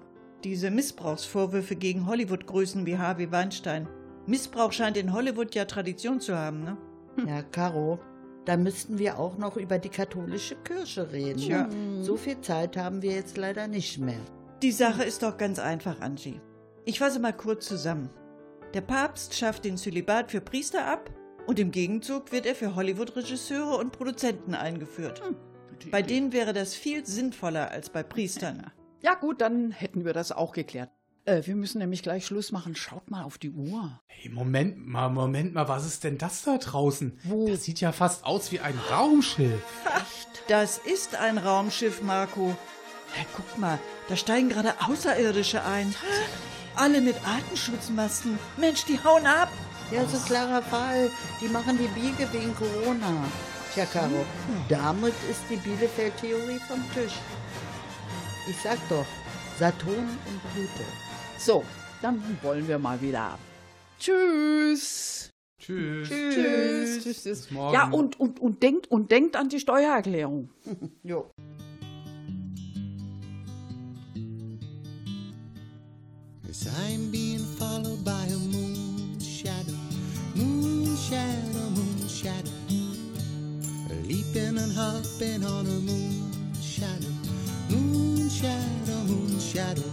Diese 0.45 0.71
Missbrauchsvorwürfe 0.71 1.77
gegen 1.77 2.07
Hollywood-Größen 2.07 2.87
wie 2.87 2.97
Harvey 2.97 3.31
Weinstein. 3.31 3.87
Missbrauch 4.27 4.73
scheint 4.73 4.97
in 4.97 5.13
Hollywood 5.13 5.55
ja 5.55 5.67
Tradition 5.67 6.21
zu 6.21 6.37
haben, 6.37 6.65
ne? 6.65 6.79
Ja, 7.27 7.43
Caro, 7.43 7.99
da 8.47 8.57
müssten 8.57 8.99
wir 8.99 9.19
auch 9.19 9.37
noch 9.37 9.59
über 9.59 9.79
die 9.79 9.91
katholische 9.91 10.57
Kirche 10.57 11.13
reden. 11.13 11.39
Tja. 11.39 11.67
ne? 11.67 12.03
So 12.03 12.17
viel 12.17 12.41
Zeit 12.41 12.77
haben 12.79 13.03
wir 13.03 13.13
jetzt 13.13 13.37
leider 13.37 13.69
nicht 13.69 13.99
mehr. 13.99 14.21
Die 14.63 14.73
Sache 14.73 15.05
ist 15.05 15.23
doch 15.23 15.37
ganz 15.37 15.59
einfach, 15.59 16.01
Angie. 16.01 16.41
Ich 16.87 16.99
fasse 16.99 17.21
mal 17.21 17.33
kurz 17.33 17.67
zusammen. 17.67 18.09
Der 18.73 18.81
Papst 18.81 19.35
schafft 19.35 19.65
den 19.65 19.77
Zölibat 19.77 20.31
für 20.31 20.41
Priester 20.41 20.87
ab 20.87 21.11
und 21.51 21.59
im 21.59 21.73
Gegenzug 21.73 22.31
wird 22.31 22.47
er 22.47 22.55
für 22.55 22.77
Hollywood-Regisseure 22.77 23.77
und 23.77 23.91
Produzenten 23.91 24.55
eingeführt. 24.55 25.21
Bei 25.91 26.01
denen 26.01 26.33
wäre 26.33 26.53
das 26.53 26.77
viel 26.77 27.05
sinnvoller 27.05 27.73
als 27.73 27.91
bei 27.91 28.05
Priestern. 28.05 28.71
Ja 29.03 29.15
gut, 29.15 29.41
dann 29.41 29.71
hätten 29.71 30.05
wir 30.05 30.13
das 30.13 30.31
auch 30.31 30.53
geklärt. 30.53 30.91
Äh, 31.25 31.47
wir 31.47 31.57
müssen 31.57 31.79
nämlich 31.79 32.03
gleich 32.03 32.27
Schluss 32.27 32.53
machen. 32.53 32.77
Schaut 32.77 33.11
mal 33.11 33.23
auf 33.23 33.39
die 33.39 33.49
Uhr. 33.49 33.99
hey, 34.09 34.31
Moment 34.31 34.87
mal, 34.87 35.09
Moment 35.09 35.55
mal, 35.55 35.69
was 35.69 35.87
ist 35.87 36.05
denn 36.05 36.19
das 36.19 36.43
da 36.43 36.59
draußen? 36.59 37.19
Das 37.47 37.65
sieht 37.65 37.81
ja 37.81 37.93
fast 37.93 38.27
aus 38.27 38.53
wie 38.53 38.61
ein 38.61 38.79
Raumschiff. 38.91 39.63
Das 40.49 40.77
ist 40.77 41.17
ein 41.17 41.39
Raumschiff, 41.39 42.03
Marco. 42.03 42.49
Ja, 43.17 43.25
guck 43.35 43.59
mal, 43.59 43.79
da 44.11 44.17
steigen 44.17 44.51
gerade 44.51 44.75
Außerirdische 44.87 45.65
ein. 45.65 45.95
Alle 46.77 47.01
mit 47.01 47.17
Atemschutzmasken. 47.27 48.39
Mensch, 48.59 48.85
die 48.85 49.03
hauen 49.03 49.27
ab. 49.27 49.49
Ja, 49.91 50.07
so 50.07 50.19
klarer 50.19 50.63
Fall. 50.63 51.11
Die 51.41 51.49
machen 51.49 51.77
die 51.77 51.89
Biege 51.89 52.33
wegen 52.33 52.55
Corona. 52.55 53.25
Tja, 53.75 53.85
Caro, 53.87 54.25
damit 54.69 55.15
ist 55.31 55.43
die 55.49 55.57
Bielefeld-Theorie 55.57 56.61
vom 56.69 56.83
Tisch. 56.93 57.15
Ich 58.49 58.57
sag 58.63 58.79
doch, 58.89 59.07
Saturn 59.59 60.09
und 60.27 60.55
Pluto. 60.55 60.89
So, 61.39 61.65
dann 62.03 62.23
wollen 62.43 62.67
wir 62.67 62.79
mal 62.79 63.01
wieder 63.01 63.21
ab. 63.21 63.39
Tschüss. 63.99 65.31
Tschüss. 65.59 66.09
Tschüss. 66.09 67.05
Tschüss. 67.05 67.23
Tschüss. 67.23 67.51
morgen. 67.51 67.75
Ja, 67.75 67.91
und, 67.91 68.19
und, 68.19 68.41
und, 68.41 68.63
denkt, 68.63 68.91
und 68.91 69.11
denkt 69.11 69.37
an 69.37 69.49
die 69.49 69.61
Steuererklärung. 69.61 70.51
Jo. 71.03 71.31
Yes, 76.47 76.67
I'm 76.67 77.13
being 77.13 77.45
followed 77.59 78.05
by 78.05 78.27
a 78.33 78.40
shadow, 81.11 81.71
moon 81.71 82.09
shadow. 82.09 82.51
Leaping 84.05 84.59
and 84.59 84.73
hopping 84.73 85.45
on 85.45 85.67
a 85.67 85.79
moon 85.89 86.31
shadow, 86.63 87.15
moon 87.69 88.29
shadow, 88.29 88.99
moon 89.09 89.41
shadow. 89.41 89.91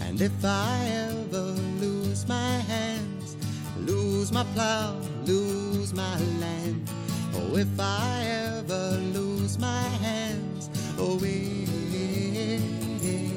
And 0.00 0.22
if 0.22 0.42
I 0.42 0.86
ever 1.10 1.52
lose 1.82 2.26
my 2.26 2.52
hands, 2.72 3.36
lose 3.76 4.32
my 4.32 4.44
plow, 4.54 4.96
lose 5.26 5.92
my 5.92 6.18
land, 6.40 6.88
oh, 7.34 7.56
if 7.56 7.78
I 7.78 8.24
ever 8.24 8.98
lose 9.12 9.58
my 9.58 9.82
hands, 10.06 10.70
oh, 10.98 11.20
eh, 11.22 11.66
eh, 11.92 12.58
eh, 13.02 13.28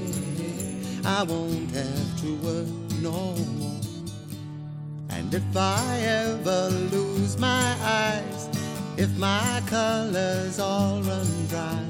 eh 0.47 1.01
I 1.03 1.23
won't 1.23 1.71
have 1.71 2.21
to 2.21 2.35
work 2.37 2.67
no 3.01 3.35
more. 3.59 3.66
And 5.27 5.35
if 5.35 5.57
I 5.57 5.99
ever 6.03 6.69
lose 6.69 7.37
my 7.37 7.75
eyes, 7.81 8.47
if 8.95 9.09
my 9.17 9.61
colors 9.67 10.57
all 10.57 11.01
run 11.01 11.47
dry, 11.47 11.83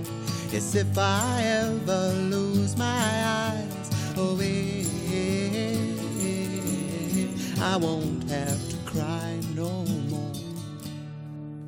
yes, 0.52 0.74
if 0.74 0.98
I 0.98 1.44
ever 1.44 2.14
lose 2.32 2.76
my 2.76 2.84
eyes, 2.88 3.92
oh, 4.18 4.40
eh, 4.42 4.86
I 7.62 7.78
won't 7.78 8.28
have 8.28 8.70
to 8.70 8.78
cry 8.92 9.40
no 9.54 9.86
more. 10.10 10.34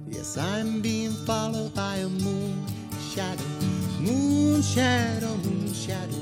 Yes, 0.08 0.40
I'm 0.40 0.82
being 0.82 1.12
followed 1.12 1.76
by 1.76 1.98
a 1.98 2.10
moon 2.10 2.66
shadow, 3.14 3.44
moon 4.00 4.64
shadow, 4.64 5.36
moon 5.36 5.72
shadow. 5.72 6.18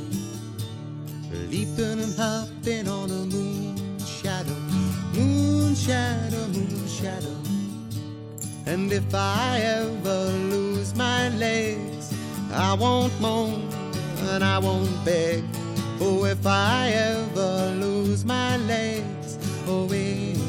Leaping 1.50 2.02
and 2.02 2.14
hopping 2.18 2.90
on 2.90 3.10
a 3.10 3.26
moon 3.34 3.87
shadow, 5.78 6.48
moon 6.48 6.88
shadow. 6.88 7.38
And 8.66 8.92
if 8.92 9.14
I 9.14 9.60
ever 9.60 10.26
lose 10.54 10.96
my 10.96 11.30
legs, 11.30 12.14
I 12.52 12.74
won't 12.74 13.14
moan 13.22 13.70
and 14.32 14.44
I 14.44 14.58
won't 14.58 15.06
beg. 15.06 15.44
Oh, 16.02 16.26
if 16.26 16.46
I 16.46 16.90
ever 16.90 17.72
lose 17.80 18.26
my 18.26 18.58
legs, 18.58 19.38
oh, 19.68 19.88
if 19.92 20.44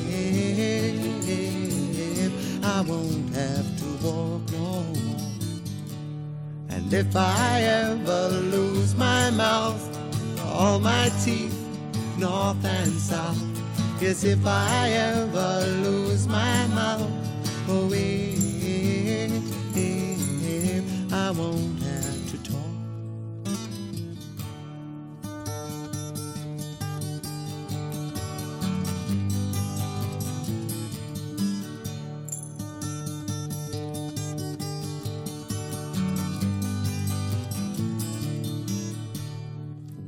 I 2.65 2.81
won't 2.81 3.35
have 3.35 3.79
to 3.81 3.85
walk 4.05 4.51
no 4.53 4.83
more. 4.83 5.31
And 6.71 6.93
if 6.93 7.15
I 7.15 7.63
ever 7.63 8.29
lose 8.29 8.95
my 8.97 9.31
mouth, 9.31 9.85
all 10.45 10.81
my 10.81 11.11
teeth, 11.25 11.57
north 12.19 12.65
and 12.65 12.93
south. 12.93 13.58
Yes, 14.01 14.23
if 14.23 14.47
I 14.47 14.91
ever 14.91 15.67
lose 15.83 16.29
my 16.29 16.67
mouth, 16.69 17.11
oh, 17.69 17.91
if 17.93 18.33
I 21.13 21.33
won't 21.33 21.83
have 21.83 22.31
to 22.31 22.39
talk. 22.49 22.63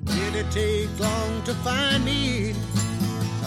Did 0.04 0.34
it 0.36 0.50
take 0.52 1.00
long 1.00 1.42
to 1.42 1.54
find 1.54 2.04
me? 2.04 2.54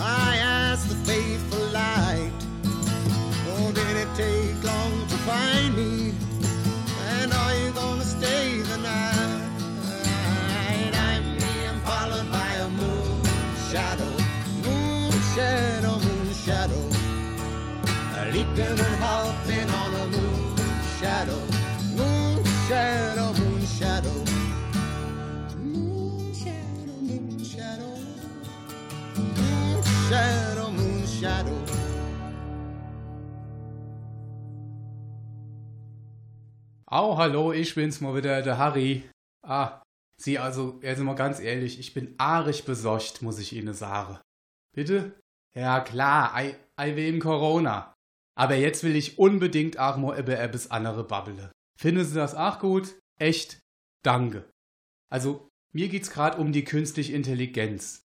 I 0.06 0.36
asked 0.36 0.89
the 0.89 0.96
faithful 0.96 1.66
light. 1.68 2.32
Oh, 3.52 3.72
did 3.72 3.96
it 4.04 4.10
take 4.16 4.62
long 4.63 5.08
to 5.08 5.18
find 5.30 5.78
me? 5.78 6.13
And 7.16 7.32
are 7.32 7.56
you 7.56 7.72
gonna 7.72 8.04
stay 8.04 8.60
the 8.60 8.78
night? 8.78 9.44
I'm 11.08 11.24
being 11.38 11.80
followed 11.86 12.30
by 12.30 12.52
a 12.66 12.70
moon 12.70 13.24
shadow, 13.72 14.13
moon 14.66 15.12
shadow, 15.36 15.98
moon 16.00 16.34
shadow. 16.34 16.84
Leaping 18.34 18.80
and 18.80 18.98
Au, 36.93 37.17
hallo, 37.17 37.51
ich 37.51 37.73
bin's 37.73 38.01
mal 38.01 38.15
wieder, 38.15 38.43
der 38.43 38.60
Harry. 38.60 39.10
Ah, 39.41 39.82
Sie 40.21 40.38
also, 40.38 40.79
jetzt 40.84 40.99
mal 40.99 41.15
ganz 41.15 41.39
ehrlich, 41.39 41.79
ich 41.79 41.95
bin 41.95 42.13
arisch 42.19 42.65
besorgt, 42.65 43.23
muss 43.23 43.39
ich 43.39 43.51
Ihnen 43.51 43.73
sagen. 43.73 44.19
Bitte? 44.75 45.19
Ja 45.56 45.79
klar, 45.79 46.36
ei, 46.36 46.56
ei 46.75 46.95
wegen 46.95 47.19
Corona. 47.19 47.95
Aber 48.38 48.53
jetzt 48.53 48.84
will 48.84 48.95
ich 48.95 49.17
unbedingt 49.17 49.79
auch 49.79 49.97
mal 49.97 50.19
über 50.19 50.38
etwas 50.38 50.69
andere 50.69 51.03
babbele. 51.03 51.51
Finden 51.79 52.06
Sie 52.06 52.13
das 52.13 52.36
auch 52.36 52.60
gut? 52.60 52.93
Echt? 53.19 53.58
Danke. 54.06 54.47
Also, 55.12 55.49
mir 55.73 55.89
geht's 55.89 56.12
gerade 56.12 56.38
um 56.38 56.51
die 56.51 56.63
künstliche 56.63 57.13
Intelligenz. 57.13 58.03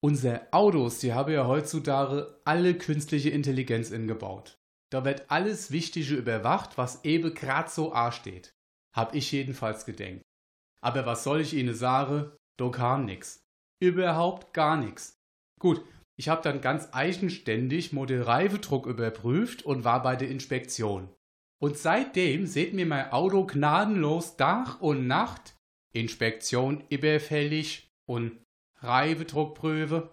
Unsere 0.00 0.46
Autos, 0.52 1.00
die 1.00 1.12
haben 1.12 1.32
ja 1.32 1.48
heutzutage 1.48 2.40
alle 2.44 2.78
künstliche 2.78 3.30
Intelligenz 3.30 3.90
ingebaut. 3.90 4.61
Da 4.92 5.06
wird 5.06 5.30
alles 5.30 5.70
Wichtige 5.70 6.14
überwacht, 6.14 6.76
was 6.76 7.02
eben 7.04 7.32
grad 7.32 7.70
so 7.70 7.94
A 7.94 8.12
steht. 8.12 8.52
Hab 8.94 9.14
ich 9.14 9.32
jedenfalls 9.32 9.86
gedenkt. 9.86 10.22
Aber 10.82 11.06
was 11.06 11.24
soll 11.24 11.40
ich 11.40 11.54
Ihnen 11.54 11.74
sagen? 11.74 12.30
Da 12.58 12.68
kam 12.68 13.06
nix. 13.06 13.42
Überhaupt 13.82 14.52
gar 14.52 14.76
nix. 14.76 15.16
Gut, 15.58 15.82
ich 16.18 16.28
hab 16.28 16.42
dann 16.42 16.60
ganz 16.60 16.90
eigenständig 16.92 17.94
mal 17.94 18.04
den 18.04 18.20
Reifedruck 18.20 18.86
überprüft 18.86 19.62
und 19.62 19.84
war 19.84 20.02
bei 20.02 20.14
der 20.14 20.28
Inspektion. 20.28 21.08
Und 21.58 21.78
seitdem 21.78 22.46
seht 22.46 22.74
mir 22.74 22.84
mein 22.84 23.12
Auto 23.12 23.46
gnadenlos 23.46 24.36
Tag 24.36 24.82
und 24.82 25.06
Nacht 25.06 25.56
Inspektion 25.94 26.84
überfällig 26.90 27.88
und 28.06 28.42
Reifedruckprüfe. 28.80 30.12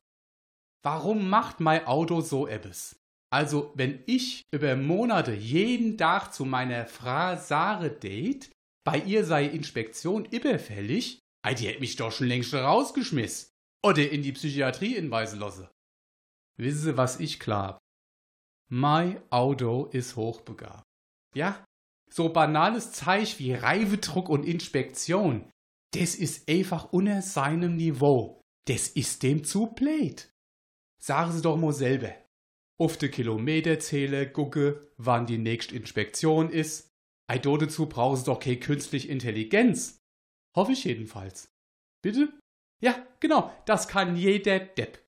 Warum 0.84 1.30
macht 1.30 1.60
mein 1.60 1.86
Auto 1.86 2.22
so 2.22 2.48
etwas? 2.48 2.99
Also, 3.32 3.72
wenn 3.76 4.04
ich 4.08 4.44
über 4.52 4.76
Monate 4.76 5.34
jeden 5.34 5.98
Tag 5.98 6.34
zu 6.34 6.46
meiner 6.46 6.86
Frau 6.88 7.36
Sare 7.36 7.92
date, 7.92 8.52
bei 8.84 8.98
ihr 9.00 9.24
sei 9.24 9.46
Inspektion 9.46 10.26
überfällig, 10.26 11.20
die 11.58 11.68
hätt 11.68 11.80
mich 11.80 11.96
doch 11.96 12.12
schon 12.12 12.28
längst 12.28 12.54
rausgeschmissen. 12.54 13.50
Oder 13.84 14.10
in 14.12 14.24
die 14.24 14.34
Psychiatrie 14.34 14.96
inweisen 14.96 15.40
lasse. 15.40 15.70
Wissen 16.58 16.82
Sie, 16.82 16.98
was 16.98 17.20
ich 17.20 17.40
glaub? 17.40 17.78
Mein 18.70 19.22
Auto 19.32 19.86
ist 19.86 20.16
hochbegabt. 20.16 20.84
Ja, 21.34 21.64
so 22.12 22.30
banales 22.30 22.92
Zeich 22.92 23.40
wie 23.40 23.54
Reifedruck 23.54 24.30
und 24.30 24.46
Inspektion, 24.46 25.50
das 25.94 26.16
ist 26.16 26.50
einfach 26.50 26.92
unter 26.92 27.22
seinem 27.22 27.78
Niveau. 27.78 28.42
Das 28.68 28.90
ist 28.90 29.24
dem 29.24 29.44
zu 29.44 29.68
blöd. 29.68 30.30
Sagen 31.02 31.32
Sie 31.32 31.42
doch 31.42 31.58
mal 31.58 31.74
selber. 31.74 32.14
Auf 32.80 32.98
de 32.98 33.10
Kilometerzähler 33.10 34.26
gucke, 34.26 34.90
wann 34.96 35.26
die 35.26 35.38
nächste 35.38 35.76
Inspektion 35.76 36.50
ist. 36.50 36.90
Ei, 37.28 37.38
dazu 37.38 37.88
brauchst 37.88 38.26
du 38.26 38.32
doch 38.32 38.40
keine 38.40 38.58
künstliche 38.58 39.10
Intelligenz. 39.10 40.00
Hoffe 40.56 40.72
ich 40.72 40.86
jedenfalls. 40.86 41.52
Bitte? 42.02 42.30
Ja, 42.82 43.06
genau, 43.20 43.52
das 43.66 43.90
kann 43.90 44.16
jeder 44.16 44.60
Depp. 44.60 45.04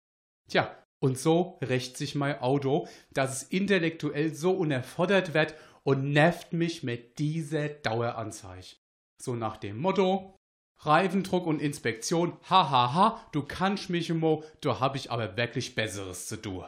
Tja, 0.49 0.75
und 0.99 1.17
so 1.17 1.59
rächt 1.61 1.95
sich 1.95 2.13
mein 2.13 2.39
Auto, 2.41 2.89
dass 3.13 3.41
es 3.41 3.49
intellektuell 3.49 4.35
so 4.35 4.51
unerfordert 4.51 5.33
wird 5.33 5.55
und 5.83 6.11
nervt 6.11 6.51
mich 6.51 6.83
mit 6.83 7.19
dieser 7.19 7.69
Daueranzeige. 7.69 8.75
So 9.21 9.35
nach 9.35 9.55
dem 9.55 9.77
Motto, 9.77 10.35
Reifendruck 10.79 11.47
und 11.47 11.61
Inspektion, 11.61 12.37
hahaha, 12.49 12.69
ha, 12.69 12.93
ha, 12.93 13.29
du 13.31 13.43
kannst 13.43 13.89
mich 13.89 14.13
mo, 14.13 14.43
da 14.59 14.81
hab 14.81 14.97
ich 14.97 15.09
aber 15.09 15.37
wirklich 15.37 15.73
Besseres 15.73 16.27
zu 16.27 16.35
tun. 16.41 16.65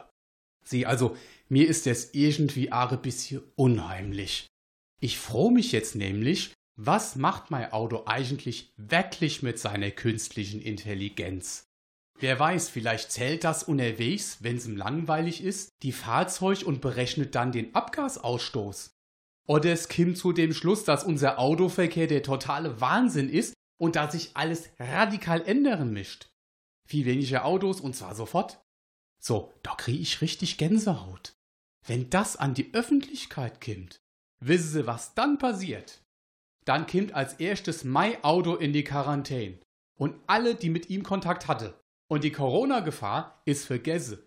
Sieh, 0.64 0.86
also, 0.86 1.16
mir 1.48 1.68
ist 1.68 1.86
das 1.86 2.14
irgendwie 2.14 2.72
ein 2.72 3.02
bisschen 3.02 3.42
unheimlich. 3.54 4.46
Ich 5.00 5.18
froh 5.18 5.50
mich 5.50 5.72
jetzt 5.72 5.94
nämlich, 5.94 6.52
was 6.76 7.16
macht 7.16 7.50
mein 7.50 7.72
Auto 7.72 8.02
eigentlich 8.06 8.72
wirklich 8.76 9.42
mit 9.42 9.58
seiner 9.58 9.90
künstlichen 9.90 10.60
Intelligenz? 10.60 11.66
Wer 12.18 12.38
weiß, 12.38 12.68
vielleicht 12.68 13.12
zählt 13.12 13.44
das 13.44 13.64
unterwegs, 13.64 14.38
wenn's 14.40 14.66
ihm 14.66 14.76
langweilig 14.76 15.42
ist, 15.42 15.70
die 15.82 15.92
Fahrzeug 15.92 16.62
und 16.64 16.80
berechnet 16.80 17.34
dann 17.34 17.52
den 17.52 17.74
Abgasausstoß. 17.74 18.90
Oder 19.46 19.72
es 19.72 19.88
kommt 19.88 20.16
zu 20.16 20.32
dem 20.32 20.54
Schluss, 20.54 20.84
dass 20.84 21.04
unser 21.04 21.38
Autoverkehr 21.38 22.06
der 22.06 22.22
totale 22.22 22.80
Wahnsinn 22.80 23.28
ist 23.28 23.52
und 23.78 23.96
dass 23.96 24.12
sich 24.12 24.30
alles 24.34 24.70
radikal 24.78 25.42
ändern 25.46 25.92
mischt. 25.92 26.28
Viel 26.88 27.04
weniger 27.04 27.44
Autos 27.44 27.80
und 27.80 27.94
zwar 27.94 28.14
sofort. 28.14 28.63
So, 29.24 29.54
da 29.62 29.74
krieg 29.74 30.00
ich 30.00 30.20
richtig 30.20 30.58
Gänsehaut. 30.58 31.34
Wenn 31.86 32.10
das 32.10 32.36
an 32.36 32.52
die 32.52 32.74
Öffentlichkeit 32.74 33.58
kommt, 33.58 33.96
wissen 34.40 34.68
Sie, 34.68 34.86
was 34.86 35.14
dann 35.14 35.38
passiert? 35.38 36.02
Dann 36.66 36.86
kommt 36.86 37.14
als 37.14 37.34
erstes 37.34 37.84
mein 37.84 38.22
Auto 38.22 38.54
in 38.56 38.74
die 38.74 38.84
Quarantäne 38.84 39.58
und 39.98 40.20
alle, 40.26 40.54
die 40.54 40.68
mit 40.68 40.90
ihm 40.90 41.04
Kontakt 41.04 41.48
hatte. 41.48 41.80
Und 42.10 42.22
die 42.22 42.32
Corona-Gefahr 42.32 43.40
ist 43.46 43.64
vergessen. 43.64 44.18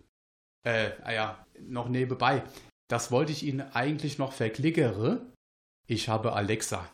Äh, 0.65 0.97
naja, 1.01 1.45
noch 1.59 1.89
nebenbei. 1.89 2.43
Das 2.89 3.11
wollte 3.11 3.31
ich 3.31 3.43
Ihnen 3.43 3.61
eigentlich 3.61 4.17
noch 4.17 4.33
verklickere. 4.33 5.31
Ich 5.87 6.09
habe 6.09 6.33
Alexa. 6.33 6.89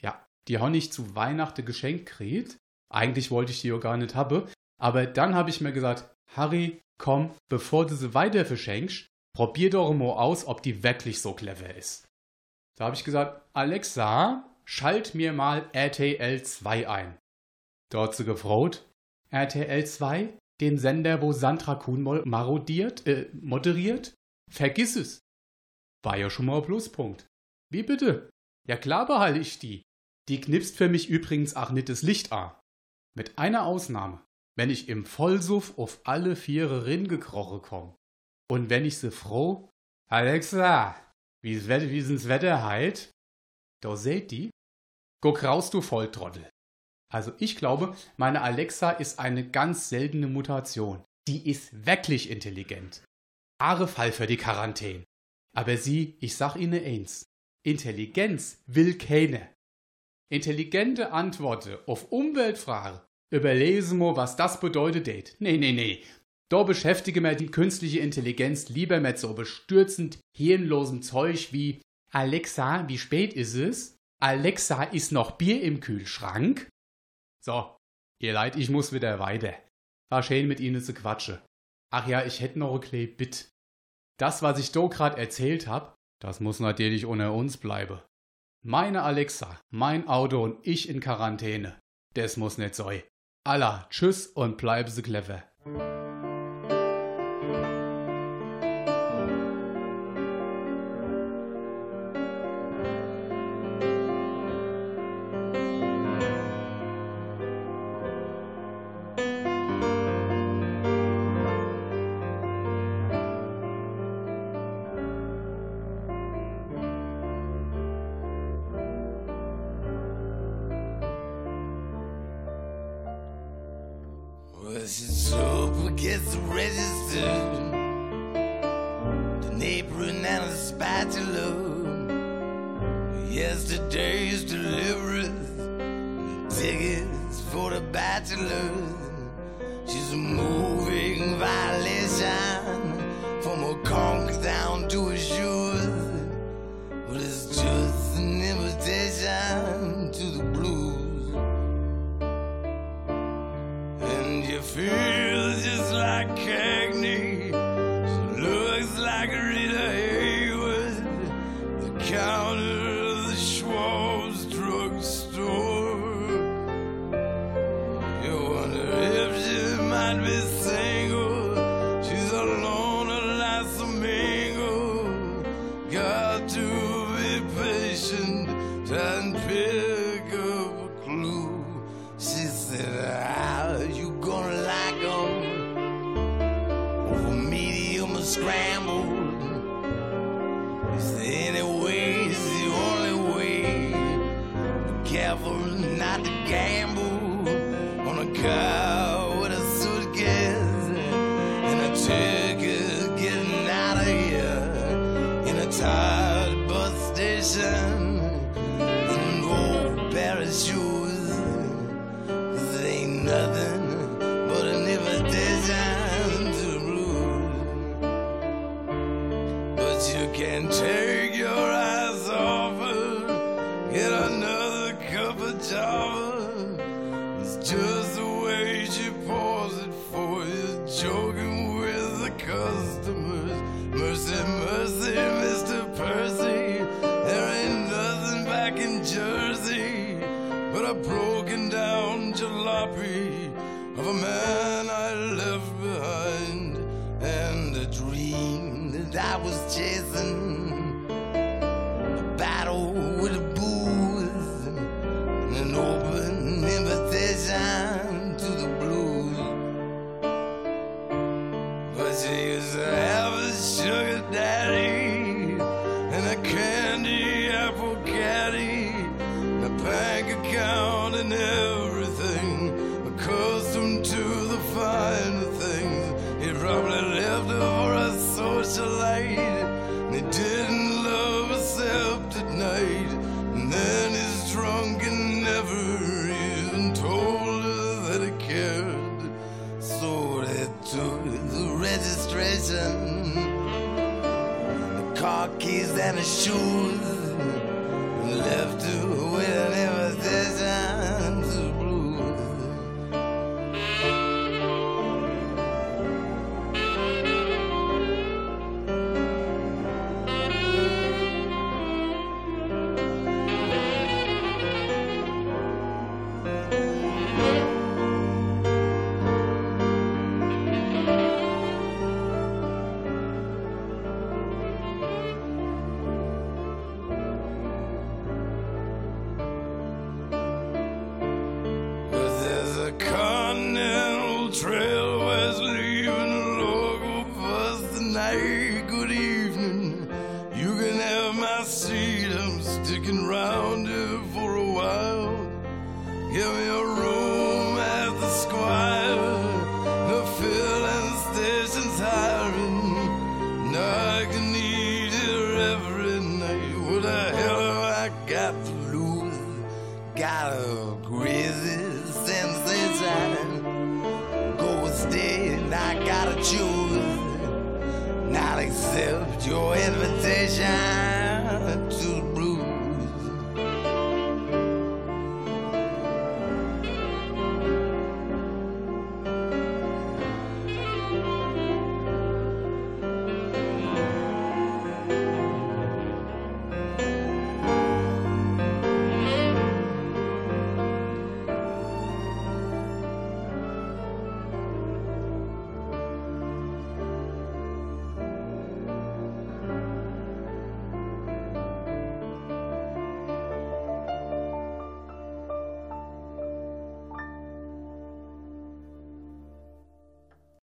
Ja, 0.00 0.26
die 0.48 0.58
habe 0.58 0.76
ich 0.76 0.90
zu 0.90 1.14
Weihnachten 1.14 1.66
geschenkt 1.66 2.06
kriegt. 2.06 2.56
Eigentlich 2.90 3.30
wollte 3.30 3.52
ich 3.52 3.60
die 3.60 3.68
ja 3.68 3.76
gar 3.76 3.98
nicht 3.98 4.14
haben. 4.14 4.48
Aber 4.80 5.06
dann 5.06 5.34
habe 5.34 5.50
ich 5.50 5.60
mir 5.60 5.72
gesagt, 5.72 6.14
Harry, 6.34 6.80
komm, 6.98 7.34
bevor 7.48 7.86
du 7.86 7.94
sie 7.94 8.14
weiter 8.14 8.44
verschenkst, 8.44 9.08
probier 9.34 9.70
doch 9.70 9.92
mal 9.92 10.12
aus, 10.12 10.46
ob 10.46 10.62
die 10.62 10.82
wirklich 10.82 11.20
so 11.20 11.34
clever 11.34 11.74
ist. 11.74 12.06
Da 12.78 12.86
habe 12.86 12.96
ich 12.96 13.04
gesagt, 13.04 13.42
Alexa, 13.54 14.54
schalt 14.64 15.14
mir 15.14 15.32
mal 15.32 15.68
RTL 15.72 16.42
2 16.42 16.88
ein. 16.88 17.18
Dort 17.90 18.16
sie 18.16 18.24
gefraut, 18.24 18.86
RTL 19.30 19.86
2, 19.86 20.38
den 20.60 20.78
Sender, 20.78 21.22
wo 21.22 21.32
Sandra 21.32 21.74
Kuhn 21.74 22.02
marodiert, 22.02 23.06
äh, 23.06 23.28
moderiert? 23.34 24.14
Vergiss 24.50 24.96
es. 24.96 25.20
War 26.02 26.16
ja 26.16 26.30
schon 26.30 26.46
mal 26.46 26.58
ein 26.58 26.64
Pluspunkt. 26.64 27.26
Wie 27.70 27.82
bitte? 27.82 28.30
Ja 28.68 28.76
klar 28.76 29.06
behalte 29.06 29.40
ich 29.40 29.58
die. 29.58 29.82
Die 30.28 30.40
knipst 30.40 30.76
für 30.76 30.88
mich 30.88 31.08
übrigens 31.08 31.54
auch 31.54 31.70
nicht 31.70 31.88
das 31.88 32.02
Licht 32.02 32.32
an. 32.32 32.52
Mit 33.14 33.38
einer 33.38 33.64
Ausnahme. 33.64 34.24
Wenn 34.56 34.70
ich 34.70 34.88
im 34.88 35.04
Vollsuff 35.04 35.78
auf 35.78 36.00
alle 36.04 36.34
viere 36.34 36.86
Rinngekroche 36.86 37.60
komm. 37.60 37.94
Und 38.50 38.70
wenn 38.70 38.84
ich 38.84 38.98
sie 38.98 39.10
froh, 39.10 39.70
Alexa, 40.08 40.96
wie's 41.42 41.68
Wetter, 41.68 41.90
wie's 41.90 42.28
Wetter 42.28 42.62
halt? 42.62 43.10
Da 43.82 43.96
seht 43.96 44.30
die. 44.30 44.50
Guck 45.20 45.44
raus, 45.44 45.70
du 45.70 45.82
Volltrottel. 45.82 46.48
Also 47.12 47.32
ich 47.38 47.56
glaube, 47.56 47.96
meine 48.16 48.42
Alexa 48.42 48.90
ist 48.90 49.18
eine 49.18 49.48
ganz 49.48 49.88
seltene 49.88 50.26
Mutation. 50.26 51.04
Die 51.28 51.48
ist 51.48 51.86
wirklich 51.86 52.30
intelligent. 52.30 53.04
Wahre 53.60 53.88
Fall 53.88 54.12
für 54.12 54.26
die 54.26 54.36
Quarantäne. 54.36 55.04
Aber 55.54 55.76
sie, 55.76 56.16
ich 56.20 56.36
sag 56.36 56.56
Ihnen 56.56 56.84
eins, 56.84 57.24
Intelligenz 57.64 58.62
will 58.66 58.98
keine. 58.98 59.48
Intelligente 60.30 61.12
Antworten 61.12 61.78
auf 61.86 62.12
Umweltfragen. 62.12 63.00
Überlesen 63.30 63.98
wir, 63.98 64.16
was 64.16 64.36
das 64.36 64.60
bedeutet. 64.60 65.36
Nee, 65.40 65.56
nee, 65.56 65.72
nee. 65.72 66.02
Da 66.48 66.62
beschäftige 66.62 67.20
mir 67.20 67.34
die 67.34 67.50
künstliche 67.50 67.98
Intelligenz 67.98 68.68
lieber 68.68 69.00
mit 69.00 69.18
so 69.18 69.34
bestürzend 69.34 70.20
hirnlosem 70.36 71.02
Zeug 71.02 71.52
wie 71.52 71.82
Alexa, 72.12 72.88
wie 72.88 72.98
spät 72.98 73.34
ist 73.34 73.54
es? 73.54 73.98
Alexa, 74.20 74.84
ist 74.84 75.10
noch 75.10 75.32
Bier 75.32 75.60
im 75.62 75.80
Kühlschrank? 75.80 76.68
So, 77.44 77.76
ihr 78.20 78.32
Leid, 78.32 78.56
ich 78.56 78.70
muss 78.70 78.92
wieder 78.92 79.18
weiter. 79.18 79.54
War 80.08 80.22
schön 80.22 80.46
mit 80.46 80.60
Ihnen 80.60 80.80
zu 80.80 80.94
quatschen. 80.94 81.38
Ach 81.90 82.06
ja, 82.06 82.24
ich 82.24 82.40
hätte 82.40 82.60
noch 82.60 82.74
ein 82.74 82.80
kleines 82.80 83.16
Bit. 83.16 83.48
Das, 84.18 84.40
was 84.42 84.58
ich 84.58 84.72
do 84.72 84.88
grad 84.88 85.18
erzählt 85.18 85.66
hab, 85.66 85.96
das 86.20 86.40
muss 86.40 86.60
natürlich 86.60 87.04
unter 87.06 87.34
uns 87.34 87.56
bleiben. 87.56 88.00
Meine 88.64 89.02
Alexa, 89.02 89.60
mein 89.70 90.08
Auto 90.08 90.42
und 90.42 90.66
ich 90.66 90.88
in 90.88 91.00
Quarantäne. 91.00 91.78
Das 92.14 92.36
muss 92.36 92.56
nicht 92.56 92.74
sein. 92.74 93.02
Allah, 93.46 93.86
tschüss 93.90 94.26
und 94.26 94.56
bleiben 94.56 94.90
Sie 94.90 95.02
clever. 95.02 95.44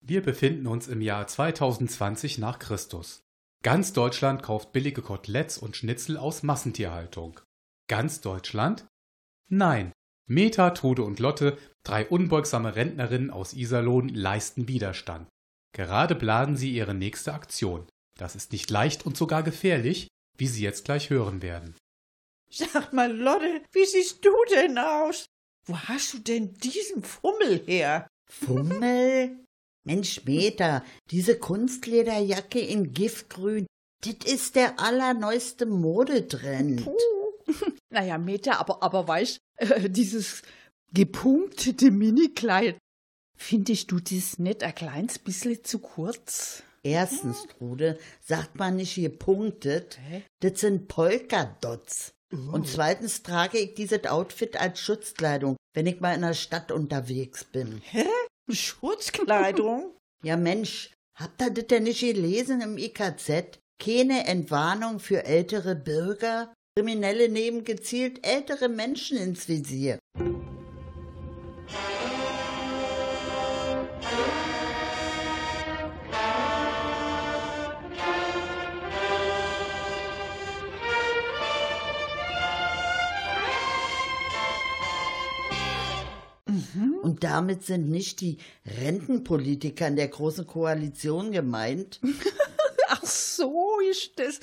Wir 0.09 0.23
befinden 0.23 0.67
uns 0.67 0.89
im 0.89 1.03
Jahr 1.03 1.27
2020 1.27 2.39
nach 2.39 2.59
Christus. 2.59 3.21
Ganz 3.63 3.93
Deutschland 3.93 4.43
kauft 4.43 4.73
billige 4.73 5.03
Koteletts 5.03 5.59
und 5.59 5.77
Schnitzel 5.77 6.17
aus 6.17 6.43
Massentierhaltung. 6.43 7.39
Ganz 7.89 8.23
Deutschland? 8.23 8.87
Nein. 9.51 9.93
Meta, 10.27 10.71
Trude 10.71 11.03
und 11.03 11.19
Lotte, 11.19 11.59
drei 11.83 12.07
unbeugsame 12.07 12.75
Rentnerinnen 12.75 13.31
aus 13.31 13.53
Iserlohn, 13.53 14.09
leisten 14.09 14.67
Widerstand. 14.67 15.29
Gerade 15.75 16.15
planen 16.15 16.57
sie 16.57 16.73
ihre 16.73 16.95
nächste 16.95 17.35
Aktion. 17.35 17.87
Das 18.17 18.35
ist 18.35 18.53
nicht 18.53 18.71
leicht 18.71 19.05
und 19.05 19.15
sogar 19.15 19.43
gefährlich, 19.43 20.09
wie 20.39 20.47
Sie 20.47 20.63
jetzt 20.63 20.87
gleich 20.87 21.11
hören 21.11 21.43
werden. 21.43 21.75
Sag 22.51 22.95
mal, 22.95 23.15
Lotte, 23.15 23.63
wie 23.73 23.85
siehst 23.85 24.25
du 24.25 24.33
denn 24.55 24.79
aus? 24.79 25.27
Wo 25.67 25.77
hast 25.77 26.15
du 26.15 26.19
denn 26.21 26.55
diesen 26.55 27.03
Fummel 27.03 27.63
her? 27.67 28.09
Fummel? 28.25 29.45
Mensch, 29.89 30.23
Meta, 30.27 30.85
diese 31.11 31.39
Kunstlederjacke 31.39 32.61
in 32.61 32.93
Giftgrün, 32.93 33.67
das 34.05 34.31
ist 34.31 34.55
der 34.55 34.79
allerneueste 34.79 35.67
Modetrend. 35.67 36.87
Naja, 37.91 38.19
Meta, 38.19 38.59
aber, 38.59 38.83
aber 38.83 39.09
weißt, 39.09 39.39
äh, 39.57 39.89
dieses 39.89 40.43
gepunktete 40.93 41.91
Minikleid, 41.91 42.77
findest 43.39 43.91
du 43.91 44.01
das 44.01 44.39
nicht 44.39 44.63
ein 44.63 44.75
kleines 44.75 45.19
bisschen 45.19 45.65
zu 45.65 45.79
kurz? 45.79 46.63
Erstens, 46.83 47.47
Trude, 47.57 47.99
sagt 48.21 48.57
man 48.57 48.77
nicht 48.77 48.97
gepunktet, 48.97 49.99
Hä? 50.11 50.25
das 50.41 50.61
sind 50.61 50.89
Polkadots. 50.89 52.11
Und 52.53 52.69
zweitens 52.69 53.23
trage 53.23 53.57
ich 53.57 53.75
dieses 53.75 54.05
Outfit 54.05 54.61
als 54.61 54.79
Schutzkleidung, 54.81 55.57
wenn 55.73 55.87
ich 55.87 56.01
mal 56.01 56.15
in 56.15 56.21
der 56.21 56.35
Stadt 56.35 56.71
unterwegs 56.71 57.45
bin. 57.45 57.81
Schutzkleidung? 58.55 59.95
Ja 60.25 60.37
Mensch, 60.37 60.93
habt 61.15 61.41
ihr 61.43 61.51
das 61.51 61.67
denn 61.67 61.85
nicht 61.85 62.01
gelesen 62.01 62.61
im 62.61 62.79
IKZ? 62.79 63.59
Keine 63.81 64.27
Entwarnung 64.27 64.99
für 65.01 65.25
ältere 65.25 65.77
Bürger? 65.77 66.53
Kriminelle 66.77 67.29
nehmen 67.29 67.65
gezielt 67.65 68.27
ältere 68.27 68.69
Menschen 68.69 69.19
ins 69.19 69.49
Visier. 69.49 69.99
Und 87.03 87.25
damit 87.25 87.65
sind 87.65 87.89
nicht 87.91 88.21
die 88.21 88.39
Rentenpolitiker 88.81 89.87
in 89.89 89.97
der 89.97 90.09
Großen 90.09 90.47
Koalition 90.47 91.33
gemeint. 91.33 92.01
Ach 92.89 93.05
so 93.05 93.79
ist 93.91 94.19
das. 94.19 94.41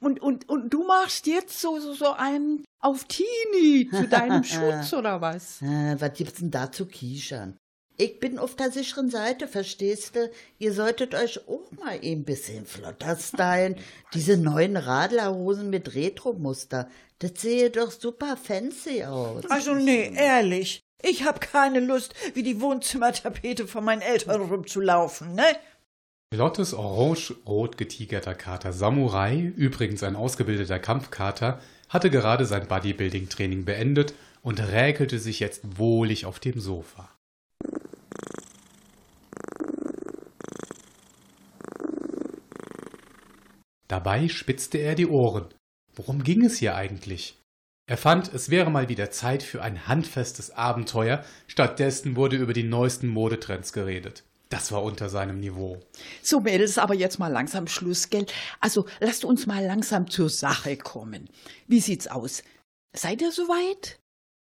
Und, 0.00 0.20
und, 0.20 0.48
und 0.48 0.72
du 0.72 0.84
machst 0.84 1.26
jetzt 1.26 1.60
so, 1.60 1.80
so, 1.80 1.94
so 1.94 2.12
einen 2.12 2.64
auf 2.80 3.04
Teenie 3.04 3.90
zu 3.90 4.06
deinem 4.06 4.44
Schutz 4.44 4.92
oder 4.92 5.20
was? 5.20 5.60
Äh, 5.62 5.96
was 5.98 6.12
gibt's 6.14 6.38
denn 6.38 6.50
da 6.50 6.70
zu 6.70 6.86
kichern? 6.86 7.58
Ich 8.00 8.20
bin 8.20 8.38
auf 8.38 8.54
der 8.54 8.70
sicheren 8.70 9.10
Seite, 9.10 9.48
verstehst 9.48 10.14
du? 10.14 10.30
Ihr 10.60 10.72
solltet 10.72 11.16
euch 11.16 11.48
auch 11.48 11.72
mal 11.72 11.98
ein 12.00 12.22
bisschen 12.22 12.64
flotter 12.64 13.16
stylen. 13.16 13.74
Diese 14.14 14.36
neuen 14.36 14.76
Radlerhosen 14.76 15.68
mit 15.68 15.96
Retro-Muster, 15.96 16.88
das 17.18 17.32
sehe 17.38 17.70
doch 17.70 17.90
super 17.90 18.36
fancy 18.36 19.02
aus. 19.02 19.50
Also 19.50 19.74
nee, 19.74 20.12
ehrlich. 20.14 20.80
Ich 21.02 21.24
hab 21.24 21.40
keine 21.40 21.78
Lust, 21.78 22.14
wie 22.34 22.42
die 22.42 22.60
Wohnzimmertapete 22.60 23.68
von 23.68 23.84
meinen 23.84 24.02
Eltern 24.02 24.42
rumzulaufen, 24.42 25.34
ne? 25.34 25.56
Lottes 26.34 26.74
orange-rot 26.74 27.78
getigerter 27.78 28.34
Kater 28.34 28.72
Samurai, 28.72 29.52
übrigens 29.56 30.02
ein 30.02 30.16
ausgebildeter 30.16 30.78
Kampfkater, 30.78 31.60
hatte 31.88 32.10
gerade 32.10 32.44
sein 32.44 32.66
Bodybuilding-Training 32.66 33.64
beendet 33.64 34.12
und 34.42 34.60
räkelte 34.60 35.18
sich 35.18 35.40
jetzt 35.40 35.78
wohlig 35.78 36.26
auf 36.26 36.40
dem 36.40 36.60
Sofa. 36.60 37.08
Dabei 43.86 44.28
spitzte 44.28 44.78
er 44.78 44.94
die 44.94 45.06
Ohren. 45.06 45.46
Worum 45.94 46.22
ging 46.22 46.44
es 46.44 46.58
hier 46.58 46.74
eigentlich? 46.74 47.38
Er 47.88 47.96
fand, 47.96 48.34
es 48.34 48.50
wäre 48.50 48.70
mal 48.70 48.90
wieder 48.90 49.10
Zeit 49.10 49.42
für 49.42 49.62
ein 49.62 49.88
handfestes 49.88 50.50
Abenteuer, 50.50 51.24
stattdessen 51.46 52.16
wurde 52.16 52.36
über 52.36 52.52
die 52.52 52.62
neuesten 52.62 53.08
Modetrends 53.08 53.72
geredet. 53.72 54.24
Das 54.50 54.72
war 54.72 54.82
unter 54.82 55.08
seinem 55.08 55.40
Niveau. 55.40 55.80
So, 56.22 56.40
Mädels, 56.40 56.76
aber 56.76 56.94
jetzt 56.94 57.18
mal 57.18 57.32
langsam 57.32 57.66
Schluss, 57.66 58.10
gell? 58.10 58.26
Also, 58.60 58.84
lasst 59.00 59.24
uns 59.24 59.46
mal 59.46 59.64
langsam 59.64 60.10
zur 60.10 60.28
Sache 60.28 60.76
kommen. 60.76 61.30
Wie 61.66 61.80
sieht's 61.80 62.08
aus? 62.08 62.42
Seid 62.94 63.22
ihr 63.22 63.32
soweit? 63.32 63.98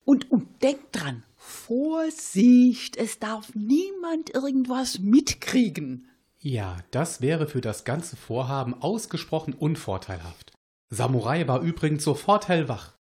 Und, 0.05 0.31
und 0.31 0.63
denkt 0.63 0.89
dran, 1.01 1.23
Vorsicht, 1.37 2.99
es 2.99 3.21
darf 3.21 3.55
niemand 3.55 4.35
irgendwas 4.35 4.99
mitkriegen. 4.99 6.11
Ja, 6.41 6.77
das 6.91 7.23
wäre 7.23 7.47
für 7.47 7.63
das 7.63 7.85
ganze 7.85 8.17
Vorhaben 8.17 8.83
ausgesprochen 8.83 9.55
unvorteilhaft. 9.55 10.53
Samurai 10.91 11.49
war 11.49 11.63
übrigens 11.63 12.05
sofort 12.05 12.49
hellwach. 12.49 13.00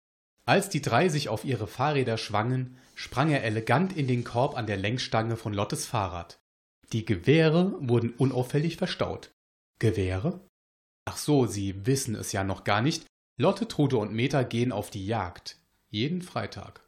Als 0.46 0.70
die 0.70 0.82
drei 0.82 1.10
sich 1.10 1.28
auf 1.28 1.44
ihre 1.44 1.68
Fahrräder 1.68 2.18
schwangen, 2.18 2.78
sprang 2.94 3.32
er 3.32 3.44
elegant 3.44 3.98
in 3.98 4.08
den 4.08 4.24
Korb 4.24 4.56
an 4.56 4.68
der 4.68 4.78
Lenkstange 4.78 5.38
von 5.38 5.54
Lottes 5.54 5.88
Fahrrad. 5.88 6.40
Die 6.94 7.04
Gewehre 7.04 7.76
wurden 7.80 8.12
unauffällig 8.12 8.78
verstaut. 8.78 9.32
Gewehre? 9.80 10.40
Ach 11.06 11.18
so, 11.18 11.48
Sie 11.48 11.86
wissen 11.88 12.16
es 12.16 12.32
ja 12.32 12.44
noch 12.44 12.64
gar 12.64 12.82
nicht. 12.82 13.06
Lotte, 13.38 13.68
Trude 13.68 13.98
und 13.98 14.14
Meta 14.14 14.44
gehen 14.44 14.72
auf 14.72 14.92
die 14.92 15.06
Jagd. 15.06 15.58
Jeden 15.90 16.22
Freitag. 16.22 16.82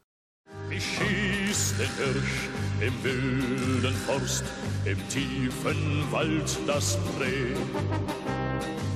Ich 0.70 0.84
schieß 0.84 1.74
den 1.78 1.96
Hirsch 1.96 2.48
im 2.80 3.04
wilden 3.04 3.94
Forst, 4.06 4.44
im 4.84 4.98
tiefen 5.08 6.10
Wald 6.10 6.58
das 6.66 6.96
Prä. 7.16 7.54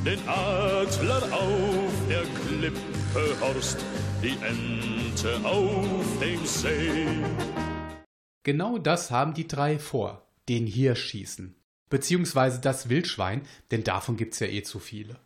Den 0.05 0.19
Adler 0.29 1.23
auf 1.33 1.93
der 2.09 2.23
Klippe 2.23 3.41
Horst, 3.41 3.79
die 4.23 4.39
Ente 4.41 5.45
auf 5.45 6.19
dem 6.21 6.47
See. 6.47 7.07
Genau 8.45 8.79
das 8.79 9.11
haben 9.11 9.35
die 9.35 9.49
drei 9.49 9.79
vor, 9.81 10.27
den 10.49 10.67
Hirsch 10.67 11.07
schießen. 11.07 11.57
Beziehungsweise 11.91 12.61
das 12.61 12.89
Wildschwein, 12.89 13.43
denn 13.73 13.83
davon 13.83 14.17
gibt's 14.17 14.39
ja 14.39 14.47
eh 14.47 14.63
zu 14.63 14.79
viele. 14.79 15.19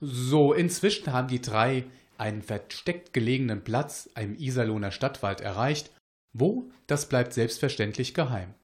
So, 0.00 0.52
inzwischen 0.54 1.12
haben 1.12 1.28
die 1.28 1.42
drei 1.42 1.84
einen 2.16 2.42
versteckt 2.42 3.12
gelegenen 3.12 3.64
Platz 3.64 4.08
im 4.16 4.36
Iserlohner 4.38 4.92
Stadtwald 4.92 5.40
erreicht. 5.40 5.90
Wo, 6.32 6.70
das 6.86 7.08
bleibt 7.08 7.34
selbstverständlich 7.34 8.14
geheim. 8.14 8.54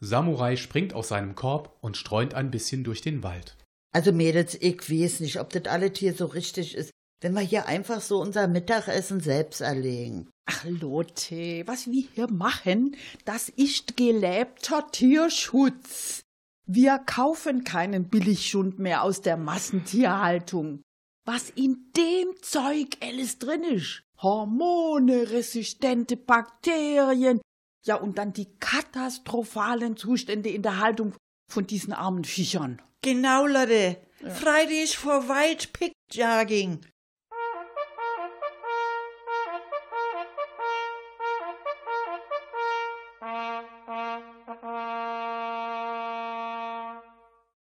Samurai 0.00 0.56
springt 0.56 0.94
aus 0.94 1.08
seinem 1.08 1.34
Korb 1.34 1.76
und 1.80 1.96
streunt 1.96 2.34
ein 2.34 2.52
bisschen 2.52 2.84
durch 2.84 3.00
den 3.00 3.24
Wald. 3.24 3.56
Also 3.92 4.12
Mädels, 4.12 4.54
ich 4.60 4.88
weiß 4.88 5.20
nicht, 5.20 5.40
ob 5.40 5.50
das 5.50 5.64
alles 5.64 5.98
hier 5.98 6.14
so 6.14 6.26
richtig 6.26 6.76
ist, 6.76 6.92
wenn 7.20 7.34
wir 7.34 7.40
hier 7.40 7.66
einfach 7.66 8.00
so 8.00 8.20
unser 8.20 8.48
Mittagessen 8.48 9.20
selbst 9.20 9.60
erlegen. 9.60 10.30
Ach 10.46 10.64
Lotte, 10.64 11.66
was 11.66 11.86
wir 11.86 12.06
hier 12.14 12.30
machen, 12.30 12.96
das 13.24 13.48
ist 13.48 13.96
gelebter 13.96 14.86
Tierschutz. 14.90 16.22
Wir 16.66 16.98
kaufen 16.98 17.64
keinen 17.64 18.08
Billigschund 18.08 18.78
mehr 18.78 19.02
aus 19.02 19.22
der 19.22 19.36
Massentierhaltung. 19.36 20.82
Was 21.24 21.50
in 21.50 21.90
dem 21.96 22.34
Zeug 22.42 22.96
alles 23.02 23.38
drin 23.38 23.62
ist. 23.64 24.02
Hormone, 24.20 25.30
resistente 25.30 26.16
Bakterien. 26.16 27.40
Ja, 27.84 27.96
und 27.96 28.18
dann 28.18 28.32
die 28.32 28.48
katastrophalen 28.58 29.96
Zustände 29.96 30.50
in 30.50 30.62
der 30.62 30.78
Haltung 30.78 31.14
von 31.50 31.66
diesen 31.66 31.92
armen 31.92 32.24
Viechern. 32.24 32.82
Genau, 33.02 33.46
Leute. 33.46 33.96
Fridays 34.18 34.94
for 34.94 35.28
Wild 35.28 35.72
Pig 35.72 35.92
Jogging. 36.10 36.80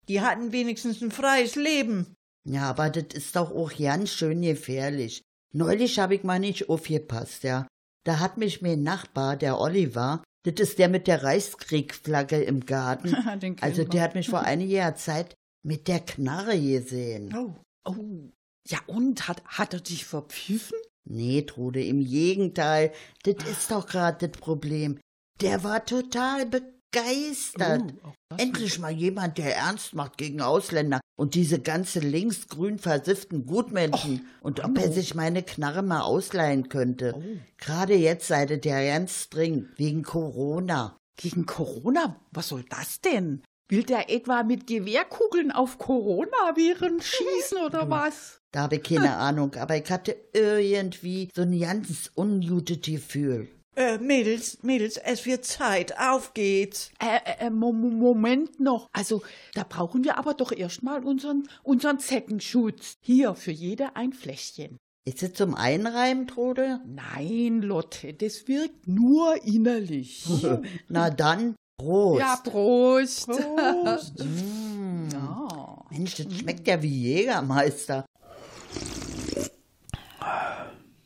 Die 0.09 0.21
hatten 0.21 0.53
wenigstens 0.53 1.01
ein 1.01 1.11
freies 1.11 1.55
Leben. 1.55 2.15
Ja, 2.45 2.71
aber 2.71 2.91
das 2.91 3.15
ist 3.15 3.37
doch 3.37 3.53
auch 3.53 3.73
ganz 3.77 4.11
schön 4.11 4.43
gefährlich. 4.43 5.23
Neulich 5.55 5.99
habe 5.99 6.15
ich 6.15 6.25
mal 6.25 6.41
nicht 6.41 6.69
aufgepasst, 6.69 7.45
ja. 7.45 7.67
Da 8.05 8.19
hat 8.19 8.37
mich 8.37 8.63
mein 8.63 8.83
Nachbar, 8.83 9.37
der 9.37 9.61
Oliver, 9.61 10.25
das 10.45 10.55
ist 10.55 10.79
der 10.79 10.89
mit 10.89 11.07
der 11.07 11.23
Reichskriegflagge 11.23 12.43
im 12.43 12.67
Garten, 12.67 13.15
also 13.61 13.85
der 13.85 14.03
hat 14.03 14.15
mich 14.15 14.29
vor 14.29 14.41
einiger 14.41 14.97
Zeit 14.97 15.35
mit 15.65 15.87
der 15.87 16.01
Knarre 16.01 16.59
gesehen. 16.61 17.33
Oh, 17.37 17.55
oh. 17.85 18.31
Ja, 18.69 18.79
und 18.87 19.29
hat, 19.29 19.45
hat 19.45 19.75
er 19.75 19.81
dich 19.81 20.05
verpfiffen? 20.05 20.79
Nee, 21.05 21.43
Trude, 21.43 21.85
im 21.85 22.05
Gegenteil, 22.05 22.93
das 23.25 23.37
ist 23.49 23.71
doch 23.71 23.87
gerade 23.87 24.29
das 24.29 24.41
Problem. 24.41 25.01
Der 25.41 25.65
war 25.65 25.85
total 25.85 26.47
begeistert. 26.93 27.95
Oh, 28.05 28.13
Endlich 28.37 28.79
mal 28.79 28.93
jemand, 28.93 29.39
der 29.39 29.57
ernst 29.57 29.95
macht 29.95 30.19
gegen 30.19 30.41
Ausländer 30.41 31.01
und 31.17 31.35
diese 31.35 31.61
ganze 31.61 32.01
linksgrün 32.01 32.79
versifften 32.79 33.47
Gutmenschen 33.47 34.27
und 34.41 34.65
ob 34.65 34.79
er 34.79 34.93
sich 34.93 35.15
meine 35.15 35.43
Knarre 35.43 35.83
mal 35.83 36.03
ausleihen 36.03 36.69
könnte. 36.69 37.15
Gerade 37.59 37.95
jetzt 37.95 38.29
seid 38.29 38.51
ihr 38.51 38.61
der 38.61 38.87
ganz 38.87 39.29
dringend, 39.29 39.79
wegen 39.79 40.03
Corona. 40.03 40.97
Gegen 41.17 41.45
Corona? 41.45 42.17
Was 42.31 42.49
soll 42.49 42.65
das 42.69 43.01
denn? 43.01 43.43
Will 43.69 43.85
der 43.85 44.11
etwa 44.11 44.43
mit 44.43 44.67
Gewehrkugeln 44.67 45.51
auf 45.51 45.79
Coronaviren 45.79 47.01
schießen 47.03 47.59
oder 47.65 47.89
was? 47.89 48.39
Da 48.53 48.63
habe 48.63 48.77
ich 48.77 48.83
keine 48.83 49.17
Ahnung, 49.17 49.55
aber 49.55 49.77
ich 49.77 49.91
hatte 49.91 50.17
irgendwie 50.33 51.31
so 51.35 51.43
ein 51.43 51.59
ganz 51.59 52.11
ungutes 52.17 52.81
Gefühl. 52.83 53.49
Äh, 53.75 53.97
Mädels, 53.99 54.63
Mädels, 54.63 54.99
es 54.99 55.25
wird 55.25 55.47
Zeit. 55.47 55.99
Auf 55.99 56.35
geht's. 56.35 56.91
Äh, 57.01 57.47
äh, 57.47 57.51
Mo- 57.51 57.73
Moment 57.73 58.61
noch. 58.61 58.89
Also, 58.93 59.23
da 59.55 59.65
brauchen 59.67 60.05
wir 60.05 60.19
aber 60.19 60.35
doch 60.35 60.53
erstmal 60.53 61.03
unseren, 61.05 61.49
unseren 61.63 61.99
Zeckenschutz. 61.99 62.97
Hier, 63.01 63.35
für 63.35 63.51
jede 63.51 63.97
ein 63.97 64.13
Fläschchen. 64.13 64.77
Ist 65.05 65.23
es 65.23 65.33
zum 65.33 65.55
Einreimen, 65.55 66.27
Trude? 66.27 66.81
Nein, 66.87 67.63
Lotte, 67.63 68.13
das 68.13 68.47
wirkt 68.47 68.87
nur 68.87 69.43
innerlich. 69.43 70.27
Na 70.89 71.09
dann, 71.11 71.57
Prost. 71.79 72.21
ja, 72.21 72.37
Prost. 72.45 73.29
Mm. 74.23 75.09
Ja. 75.13 75.85
Mensch, 75.91 76.15
das 76.17 76.33
schmeckt 76.39 76.67
ja 76.69 76.81
wie 76.83 77.03
Jägermeister. 77.15 78.05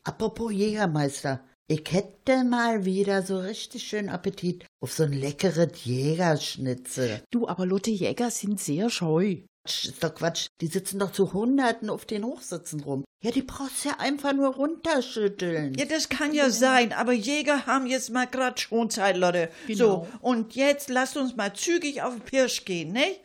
Apropos 0.05 0.53
Jägermeister, 0.53 1.41
ich 1.69 1.85
hätte 1.91 2.45
mal 2.45 2.85
wieder 2.85 3.23
so 3.23 3.39
richtig 3.39 3.83
schön 3.83 4.09
Appetit 4.09 4.65
auf 4.81 4.93
so 4.93 5.03
ein 5.03 5.13
leckeres 5.13 5.85
Jägerschnitzel. 5.85 7.23
Du, 7.33 7.49
aber 7.49 7.67
Lotte 7.67 7.91
Jäger 7.91 8.31
sind 8.31 8.61
sehr 8.61 8.89
scheu. 8.89 9.39
Quatsch, 9.65 9.87
ist 9.87 10.05
doch 10.05 10.15
Quatsch. 10.15 10.47
Die 10.61 10.69
sitzen 10.69 11.01
doch 11.01 11.11
zu 11.11 11.33
Hunderten 11.33 11.91
auf 11.91 12.05
den 12.05 12.25
Hochsitzen 12.25 12.81
rum. 12.81 13.05
Ja, 13.25 13.33
die 13.33 13.43
brauchst 13.43 13.85
ja 13.85 13.97
einfach 13.99 14.33
nur 14.33 14.55
runterschütteln. 14.55 15.75
Ja, 15.75 15.87
das 15.87 16.09
kann 16.09 16.33
ja 16.33 16.51
sein, 16.51 16.93
aber 16.93 17.13
Jäger 17.13 17.67
haben 17.67 17.87
jetzt 17.87 18.11
mal 18.11 18.29
grad 18.29 18.61
Schonzeit, 18.61 19.17
Leute. 19.17 19.51
So, 19.73 20.07
und 20.21 20.55
jetzt 20.55 20.89
lasst 20.89 21.17
uns 21.17 21.35
mal 21.35 21.53
zügig 21.53 22.03
auf 22.03 22.15
den 22.15 22.21
Pirsch 22.23 22.65
gehen, 22.65 22.93
ne? 22.93 23.17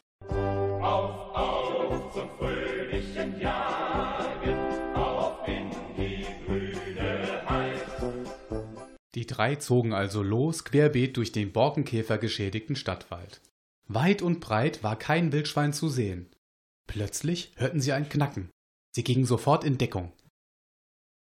Die 9.16 9.26
drei 9.26 9.55
zogen 9.55 9.93
also 9.93 10.24
los, 10.24 10.64
querbeet 10.64 11.18
durch 11.18 11.32
den 11.32 11.51
Borkenkäfer 11.51 12.18
geschädigten 12.18 12.76
Stadtwald. 12.76 13.41
Weit 13.88 14.22
und 14.22 14.39
breit 14.39 14.84
war 14.84 14.97
kein 14.97 15.32
Wildschwein 15.34 15.74
zu 15.74 15.89
sehen. 15.89 16.30
Plötzlich 16.88 17.51
hörten 17.55 17.82
sie 17.82 17.91
ein 17.91 18.07
Knacken. 18.07 18.49
Sie 18.95 19.03
gingen 19.03 19.26
sofort 19.26 19.64
in 19.64 19.78
Deckung. 19.78 20.14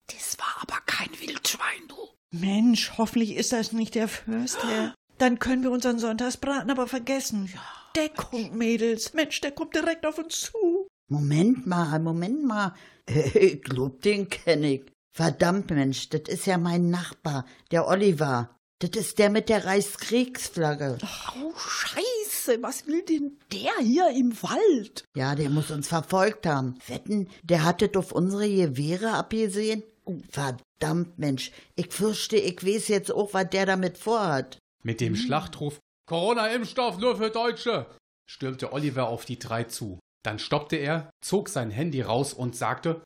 Das 0.07 0.37
war 0.39 0.61
aber 0.61 0.79
kein 0.85 1.09
Wildschwein, 1.19 1.87
du. 1.87 1.95
Mensch, 2.31 2.97
hoffentlich 2.97 3.35
ist 3.35 3.51
das 3.51 3.73
nicht 3.73 3.95
der 3.95 4.07
Förster. 4.07 4.95
Dann 5.17 5.39
können 5.39 5.63
wir 5.63 5.71
unseren 5.71 5.99
Sonntagsbraten 5.99 6.71
aber 6.71 6.87
vergessen. 6.87 7.53
Deckung, 7.95 8.57
Mädels. 8.57 9.13
Mensch, 9.13 9.39
der 9.41 9.51
kommt 9.51 9.75
direkt 9.75 10.05
auf 10.05 10.17
uns 10.17 10.41
zu. 10.41 10.87
Moment 11.09 11.67
mal, 11.67 11.99
Moment 11.99 12.43
mal. 12.43 12.73
Ich 13.05 13.61
glaub, 13.61 14.01
den 14.01 14.29
kenn 14.29 14.63
ich. 14.63 14.92
Verdammt, 15.15 15.69
Mensch, 15.69 16.09
das 16.09 16.23
ist 16.27 16.47
ja 16.47 16.57
mein 16.57 16.89
Nachbar, 16.89 17.45
der 17.69 17.87
Oliver. 17.87 18.49
Das 18.79 18.89
ist 18.99 19.19
der 19.19 19.29
mit 19.29 19.47
der 19.47 19.63
Reichskriegsflagge. 19.63 20.97
Oh, 21.01 21.53
Scheiße, 21.55 22.61
was 22.63 22.87
will 22.87 23.03
denn 23.03 23.37
der 23.51 23.73
hier 23.79 24.09
im 24.09 24.33
Wald? 24.41 25.05
Ja, 25.15 25.35
der 25.35 25.51
muss 25.51 25.69
uns 25.69 25.87
verfolgt 25.87 26.47
haben. 26.47 26.79
Wetten, 26.87 27.29
der 27.43 27.63
hat 27.63 27.83
das 27.83 27.95
auf 27.95 28.11
unsere 28.11 28.49
Gewehre 28.49 29.11
abgesehen? 29.11 29.83
Verdammt, 30.29 31.19
Mensch. 31.19 31.51
Ich 31.75 31.93
fürchte, 31.93 32.37
ich 32.37 32.65
weiß 32.65 32.87
jetzt 32.87 33.13
auch, 33.13 33.35
was 33.35 33.49
der 33.51 33.67
damit 33.67 33.99
vorhat. 33.99 34.57
Mit 34.83 34.99
dem 34.99 35.15
Schlachtruf 35.15 35.79
Corona-Impfstoff 36.07 36.97
nur 36.97 37.17
für 37.17 37.29
Deutsche 37.29 37.85
stürmte 38.25 38.73
Oliver 38.73 39.07
auf 39.07 39.25
die 39.25 39.37
drei 39.39 39.63
zu. 39.63 39.99
Dann 40.23 40.39
stoppte 40.39 40.75
er, 40.75 41.11
zog 41.21 41.49
sein 41.49 41.69
Handy 41.69 42.01
raus 42.01 42.33
und 42.33 42.55
sagte 42.55 43.03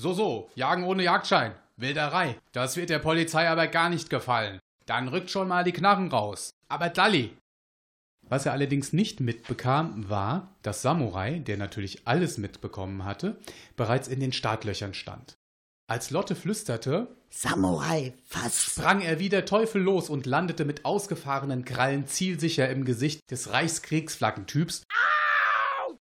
So, 0.00 0.14
so, 0.14 0.48
jagen 0.54 0.84
ohne 0.84 1.02
Jagdschein. 1.02 1.52
Wilderei. 1.76 2.36
Das 2.52 2.76
wird 2.76 2.88
der 2.88 3.00
Polizei 3.00 3.46
aber 3.50 3.66
gar 3.66 3.90
nicht 3.90 4.08
gefallen. 4.08 4.58
Dann 4.86 5.08
rückt 5.08 5.30
schon 5.30 5.46
mal 5.46 5.62
die 5.62 5.72
Knarren 5.72 6.08
raus. 6.08 6.54
Aber 6.68 6.88
Dalli! 6.88 7.36
Was 8.22 8.46
er 8.46 8.52
allerdings 8.52 8.94
nicht 8.94 9.20
mitbekam, 9.20 10.08
war, 10.08 10.56
dass 10.62 10.80
Samurai, 10.80 11.40
der 11.40 11.58
natürlich 11.58 12.08
alles 12.08 12.38
mitbekommen 12.38 13.04
hatte, 13.04 13.38
bereits 13.76 14.08
in 14.08 14.20
den 14.20 14.32
Startlöchern 14.32 14.94
stand. 14.94 15.34
Als 15.86 16.10
Lotte 16.10 16.34
flüsterte, 16.34 17.14
Samurai, 17.28 18.14
was? 18.30 18.62
sprang 18.62 19.02
er 19.02 19.18
wie 19.18 19.28
der 19.28 19.44
Teufel 19.44 19.82
los 19.82 20.08
und 20.08 20.24
landete 20.24 20.64
mit 20.64 20.86
ausgefahrenen 20.86 21.66
Krallen 21.66 22.06
zielsicher 22.06 22.70
im 22.70 22.86
Gesicht 22.86 23.30
des 23.30 23.52
Reichskriegsflaggentyps 23.52 24.86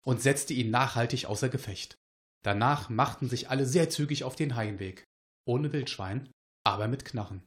und 0.05 0.23
setzte 0.23 0.55
ihn 0.55 0.71
nachhaltig 0.71 1.27
außer 1.27 1.49
Gefecht. 1.49 1.97
Danach 2.43 2.89
machten 2.89 3.29
sich 3.29 3.51
alle 3.51 3.67
sehr 3.67 3.91
zügig 3.91 4.25
auf 4.25 4.37
den 4.37 4.57
Heimweg. 4.57 5.05
Ohne 5.47 5.73
Wildschwein, 5.73 6.31
aber 6.65 6.89
mit 6.89 7.05
Knarren. 7.05 7.43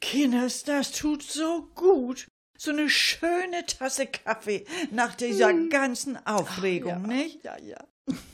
Kinders, 0.00 0.64
das 0.64 0.92
tut 0.92 1.22
so 1.22 1.68
gut. 1.74 2.26
So 2.58 2.72
eine 2.72 2.90
schöne 2.90 3.64
Tasse 3.66 4.06
Kaffee 4.06 4.66
nach 4.90 5.14
dieser 5.14 5.54
ganzen 5.68 6.18
Aufregung, 6.26 7.02
nicht? 7.02 7.44
Ja, 7.44 7.56
ja. 7.58 7.78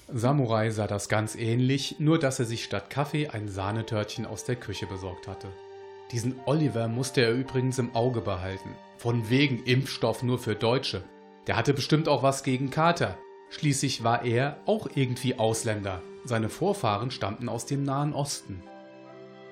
Samurai 0.08 0.70
sah 0.70 0.86
das 0.86 1.08
ganz 1.08 1.36
ähnlich, 1.36 1.96
nur 1.98 2.18
dass 2.18 2.38
er 2.38 2.44
sich 2.44 2.64
statt 2.64 2.88
Kaffee 2.90 3.28
ein 3.28 3.48
Sahnetörtchen 3.48 4.26
aus 4.26 4.44
der 4.44 4.56
Küche 4.56 4.86
besorgt 4.86 5.28
hatte. 5.28 5.48
Diesen 6.12 6.40
Oliver 6.46 6.88
musste 6.88 7.20
er 7.20 7.34
übrigens 7.34 7.78
im 7.78 7.94
Auge 7.94 8.20
behalten. 8.20 8.74
Von 8.96 9.28
wegen 9.28 9.62
Impfstoff 9.64 10.22
nur 10.22 10.38
für 10.38 10.54
Deutsche. 10.54 11.04
Der 11.46 11.56
hatte 11.56 11.74
bestimmt 11.74 12.08
auch 12.08 12.22
was 12.22 12.42
gegen 12.42 12.70
Kater. 12.70 13.18
Schließlich 13.50 14.04
war 14.04 14.24
er 14.24 14.58
auch 14.66 14.88
irgendwie 14.94 15.38
Ausländer. 15.38 16.02
Seine 16.24 16.48
Vorfahren 16.48 17.10
stammten 17.10 17.48
aus 17.48 17.66
dem 17.66 17.84
Nahen 17.84 18.12
Osten. 18.12 18.62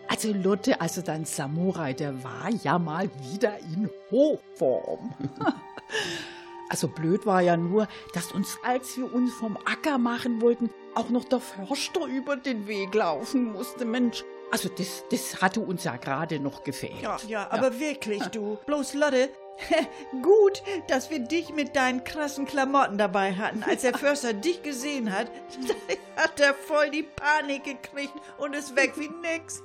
Also 0.08 0.32
Lotte, 0.32 0.80
also 0.80 1.02
dein 1.02 1.24
Samurai, 1.24 1.92
der 1.92 2.22
war 2.22 2.50
ja 2.62 2.78
mal 2.78 3.10
wieder 3.32 3.58
in 3.58 3.88
Hochform. 4.10 5.14
also 6.68 6.88
blöd 6.88 7.24
war 7.26 7.40
ja 7.40 7.56
nur, 7.56 7.88
dass 8.12 8.32
uns, 8.32 8.58
als 8.64 8.96
wir 8.96 9.12
uns 9.12 9.32
vom 9.32 9.56
Acker 9.64 9.98
machen 9.98 10.40
wollten, 10.40 10.70
auch 10.94 11.08
noch 11.08 11.24
der 11.24 11.40
Förster 11.40 12.06
über 12.06 12.36
den 12.36 12.66
Weg 12.66 12.94
laufen 12.94 13.52
musste. 13.52 13.84
Mensch, 13.84 14.24
also 14.50 14.68
das, 14.68 15.04
das 15.10 15.40
hatte 15.40 15.60
uns 15.60 15.84
ja 15.84 15.96
gerade 15.96 16.38
noch 16.38 16.62
gefehlt. 16.64 17.02
Ja, 17.02 17.16
ja, 17.26 17.50
aber 17.50 17.80
wirklich, 17.80 18.22
du. 18.24 18.58
Bloß 18.66 18.94
Lotte, 18.94 19.30
gut, 20.22 20.62
dass 20.88 21.10
wir 21.10 21.20
dich 21.20 21.50
mit 21.54 21.76
deinen 21.76 22.04
krassen 22.04 22.46
Klamotten 22.46 22.98
dabei 22.98 23.34
hatten. 23.34 23.62
Als 23.62 23.82
der 23.82 23.96
Förster 23.96 24.32
dich 24.32 24.62
gesehen 24.62 25.12
hat, 25.12 25.30
hat 26.16 26.40
er 26.40 26.54
voll 26.54 26.90
die 26.90 27.02
Panik 27.04 27.64
gekriegt 27.64 28.14
und 28.38 28.54
ist 28.54 28.76
weg 28.76 28.94
wie 28.96 29.08
nix. 29.08 29.62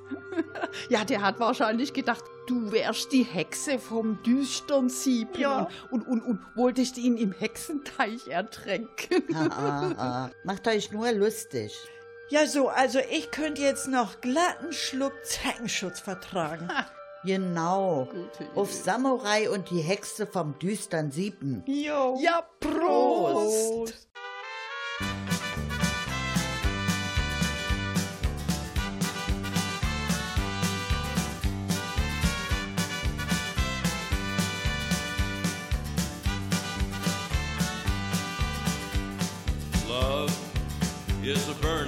Ja, 0.90 1.06
der 1.06 1.22
hat 1.22 1.40
wahrscheinlich 1.40 1.94
gedacht, 1.94 2.24
du 2.48 2.72
wärst 2.72 3.12
die 3.12 3.24
Hexe 3.24 3.80
vom 3.80 4.22
düstern 4.24 4.90
Sieb 4.90 5.38
Ja. 5.38 5.68
und, 5.92 6.08
und, 6.08 6.22
und 6.22 6.40
wolltest 6.56 6.98
ihn 6.98 7.18
im 7.18 7.32
Hexenteich 7.32 8.28
ertränken. 8.28 9.24
Ah, 9.34 9.48
ah, 9.50 9.92
ah. 9.98 10.30
Macht 10.44 10.68
euch 10.68 10.92
nur 10.92 11.12
lustig. 11.12 11.76
Ja, 12.30 12.46
so, 12.46 12.70
also 12.70 13.00
ich 13.12 13.32
könnte 13.32 13.62
jetzt 13.64 13.88
noch 13.88 14.22
glatten 14.22 14.72
Schluck 14.72 15.14
Zeckenschutz 15.24 16.00
vertragen. 16.00 16.70
Genau. 17.24 18.08
Auf 18.56 18.74
Samurai 18.74 19.50
und 19.50 19.70
die 19.70 19.82
Hexe 19.82 20.26
vom 20.26 20.58
düstern 20.60 21.12
Sieben. 21.12 21.64
Jo. 21.68 22.18
Ja, 22.22 22.44
Prost! 22.60 24.08
Love 39.88 40.32
is 41.24 41.50
a 41.50 41.54
burning 41.56 41.79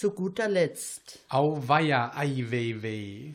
Zu 0.00 0.12
guter 0.12 0.48
Letzt. 0.48 1.18
Auweia, 1.28 2.16
ei 2.16 2.46
weh 2.48 2.80
weh. 2.80 3.34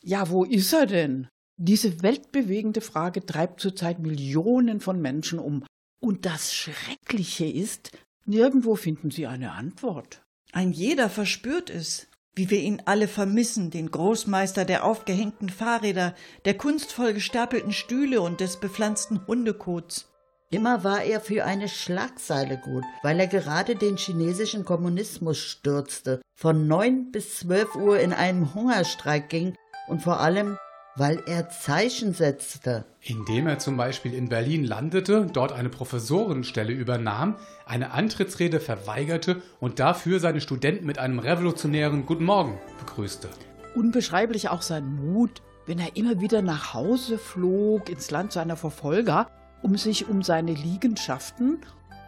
Ja, 0.00 0.30
wo 0.30 0.44
ist 0.44 0.72
er 0.72 0.86
denn? 0.86 1.26
Diese 1.56 2.04
weltbewegende 2.04 2.80
Frage 2.80 3.26
treibt 3.26 3.58
zurzeit 3.58 3.98
Millionen 3.98 4.78
von 4.78 5.02
Menschen 5.02 5.40
um. 5.40 5.64
Und 6.00 6.24
das 6.24 6.54
Schreckliche 6.54 7.46
ist, 7.46 7.90
nirgendwo 8.26 8.76
finden 8.76 9.10
sie 9.10 9.26
eine 9.26 9.54
Antwort. 9.54 10.22
Ein 10.52 10.70
jeder 10.70 11.10
verspürt 11.10 11.68
es, 11.68 12.06
wie 12.36 12.48
wir 12.48 12.60
ihn 12.60 12.82
alle 12.84 13.08
vermissen, 13.08 13.72
den 13.72 13.90
Großmeister 13.90 14.66
der 14.66 14.84
aufgehängten 14.84 15.48
Fahrräder, 15.48 16.14
der 16.44 16.56
kunstvoll 16.56 17.12
gestapelten 17.12 17.72
Stühle 17.72 18.20
und 18.20 18.38
des 18.38 18.60
bepflanzten 18.60 19.26
Hundekots. 19.26 20.08
Immer 20.50 20.84
war 20.84 21.02
er 21.02 21.20
für 21.20 21.44
eine 21.44 21.68
Schlagseile 21.68 22.56
gut, 22.56 22.84
weil 23.02 23.18
er 23.18 23.26
gerade 23.26 23.74
den 23.74 23.96
chinesischen 23.96 24.64
Kommunismus 24.64 25.38
stürzte, 25.38 26.22
von 26.36 26.68
neun 26.68 27.10
bis 27.10 27.40
zwölf 27.40 27.74
Uhr 27.74 27.98
in 27.98 28.12
einen 28.12 28.54
Hungerstreik 28.54 29.28
ging 29.28 29.56
und 29.88 30.02
vor 30.02 30.20
allem, 30.20 30.56
weil 30.94 31.20
er 31.26 31.48
Zeichen 31.48 32.14
setzte. 32.14 32.84
Indem 33.00 33.48
er 33.48 33.58
zum 33.58 33.76
Beispiel 33.76 34.14
in 34.14 34.28
Berlin 34.28 34.62
landete, 34.62 35.26
dort 35.32 35.50
eine 35.50 35.68
Professorenstelle 35.68 36.72
übernahm, 36.72 37.34
eine 37.66 37.90
Antrittsrede 37.90 38.60
verweigerte 38.60 39.42
und 39.58 39.80
dafür 39.80 40.20
seine 40.20 40.40
Studenten 40.40 40.86
mit 40.86 41.00
einem 41.00 41.18
revolutionären 41.18 42.06
Guten 42.06 42.24
Morgen 42.24 42.56
begrüßte. 42.78 43.28
Unbeschreiblich 43.74 44.48
auch 44.48 44.62
sein 44.62 44.94
Mut, 44.94 45.42
wenn 45.66 45.80
er 45.80 45.96
immer 45.96 46.20
wieder 46.20 46.40
nach 46.40 46.72
Hause 46.72 47.18
flog 47.18 47.90
ins 47.90 48.12
Land 48.12 48.30
seiner 48.30 48.56
Verfolger, 48.56 49.28
um 49.62 49.76
sich 49.76 50.08
um 50.08 50.22
seine 50.22 50.52
Liegenschaften 50.52 51.58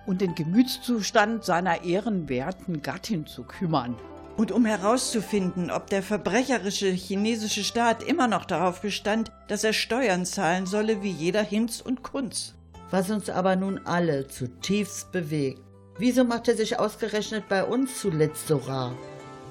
und 0.07 0.21
den 0.21 0.35
Gemütszustand 0.35 1.45
seiner 1.45 1.85
ehrenwerten 1.85 2.83
Gattin 2.83 3.27
zu 3.27 3.45
kümmern. 3.45 3.97
Und 4.37 4.53
um 4.53 4.65
herauszufinden, 4.65 5.71
ob 5.71 5.89
der 5.89 6.03
verbrecherische 6.03 6.89
chinesische 6.89 7.65
Staat 7.65 8.03
immer 8.03 8.29
noch 8.29 8.45
darauf 8.45 8.81
bestand, 8.81 9.33
dass 9.49 9.65
er 9.65 9.73
Steuern 9.73 10.25
zahlen 10.25 10.67
solle 10.67 11.03
wie 11.03 11.11
jeder 11.11 11.43
Hinz 11.43 11.81
und 11.81 12.03
Kunz. 12.03 12.55
Was 12.91 13.11
uns 13.11 13.29
aber 13.29 13.57
nun 13.57 13.81
alle 13.85 14.29
zutiefst 14.29 15.13
bewegt. 15.13 15.61
Wieso 15.99 16.25
macht 16.25 16.47
er 16.49 16.57
sich 16.57 16.79
ausgerechnet 16.79 17.49
bei 17.49 17.65
uns 17.65 18.01
zuletzt 18.01 18.47
so 18.47 18.59
rar? 18.59 18.95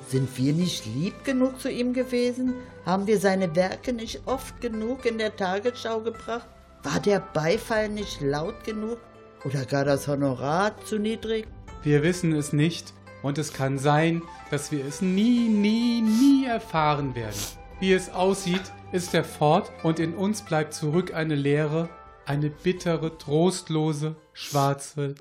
Sind 0.08 0.38
wir 0.38 0.54
nicht 0.54 0.86
lieb 0.86 1.26
genug 1.26 1.60
zu 1.60 1.70
ihm 1.70 1.92
gewesen? 1.92 2.54
Haben 2.86 3.06
wir 3.08 3.20
seine 3.20 3.54
Werke 3.58 3.92
nicht 3.92 4.22
oft 4.26 4.62
genug 4.62 5.06
in 5.06 5.18
der 5.18 5.36
Tagesschau 5.36 6.00
gebracht? 6.00 6.48
War 6.90 7.02
der 7.02 7.20
Beifall 7.20 7.90
nicht 7.90 8.22
laut 8.22 8.64
genug? 8.64 8.98
Oder 9.44 9.66
gar 9.66 9.84
das 9.84 10.08
Honorar 10.08 10.72
zu 10.86 10.98
niedrig? 10.98 11.46
Wir 11.84 12.02
wissen 12.02 12.32
es 12.32 12.54
nicht 12.54 12.94
und 13.22 13.38
es 13.38 13.52
kann 13.52 13.78
sein, 13.78 14.22
dass 14.52 14.72
wir 14.72 14.86
es 14.86 15.02
nie, 15.02 15.50
nie, 15.50 16.02
nie 16.02 16.46
erfahren 16.46 17.14
werden. 17.14 17.36
Wie 17.82 17.92
es 17.92 18.10
aussieht, 18.10 18.72
ist 18.94 19.14
er 19.14 19.26
fort 19.26 19.70
und 19.84 20.00
in 20.00 20.16
uns 20.16 20.44
bleibt 20.44 20.74
zurück 20.74 21.14
eine 21.14 21.36
Leere, 21.36 21.90
eine 22.26 22.50
bittere, 22.50 23.18
trostlose, 23.18 24.16
schwarze 24.32 25.16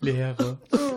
Leere. 0.00 0.58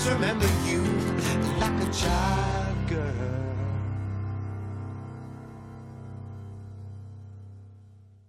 Always 0.00 0.14
remember 0.14 0.46
you 0.66 0.82
like 1.58 1.80
a 1.82 1.90
child 1.92 2.88
girl. 2.88 3.04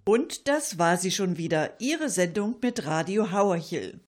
Und 0.06 0.48
das 0.48 0.78
war 0.78 0.98
sie 0.98 1.12
schon 1.12 1.38
wieder, 1.38 1.80
ihre 1.80 2.10
Sendung 2.10 2.56
mit 2.62 2.86
Radio 2.86 3.32
Hauerchill. 3.32 4.02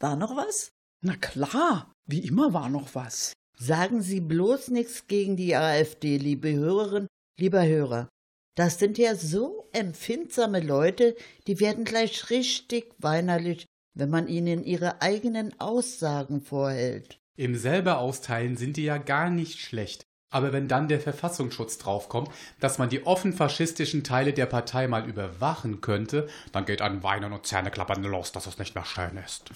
War 0.00 0.16
noch 0.16 0.34
was? 0.36 0.72
Na 1.02 1.16
klar, 1.16 1.92
wie 2.06 2.20
immer 2.20 2.54
war 2.54 2.70
noch 2.70 2.94
was. 2.94 3.34
Sagen 3.58 4.00
Sie 4.00 4.20
bloß 4.20 4.68
nichts 4.68 5.06
gegen 5.06 5.36
die 5.36 5.54
AfD, 5.54 6.16
liebe 6.16 6.52
Hörerin, 6.52 7.06
lieber 7.38 7.66
Hörer. 7.66 8.08
Das 8.56 8.78
sind 8.78 8.96
ja 8.96 9.14
so 9.14 9.68
empfindsame 9.72 10.60
Leute, 10.60 11.14
die 11.46 11.60
werden 11.60 11.84
gleich 11.84 12.30
richtig 12.30 12.94
weinerlich, 12.98 13.66
wenn 13.94 14.10
man 14.10 14.28
ihnen 14.28 14.64
ihre 14.64 15.02
eigenen 15.02 15.58
Aussagen 15.60 16.40
vorhält. 16.40 17.20
Im 17.36 17.56
selber 17.56 17.98
austeilen 17.98 18.56
sind 18.56 18.76
die 18.76 18.84
ja 18.84 18.98
gar 18.98 19.30
nicht 19.30 19.60
schlecht. 19.60 20.04
Aber 20.32 20.52
wenn 20.52 20.68
dann 20.68 20.86
der 20.86 21.00
Verfassungsschutz 21.00 21.78
draufkommt, 21.78 22.30
dass 22.60 22.78
man 22.78 22.88
die 22.88 23.04
offen 23.04 23.32
faschistischen 23.32 24.04
Teile 24.04 24.32
der 24.32 24.46
Partei 24.46 24.86
mal 24.86 25.08
überwachen 25.08 25.80
könnte, 25.80 26.28
dann 26.52 26.66
geht 26.66 26.82
ein 26.82 27.02
Weinen 27.02 27.32
und 27.32 27.46
Zähneklappern 27.46 28.04
los, 28.04 28.30
dass 28.30 28.46
es 28.46 28.58
nicht 28.58 28.76
mehr 28.76 28.84
schön 28.84 29.16
ist. 29.16 29.50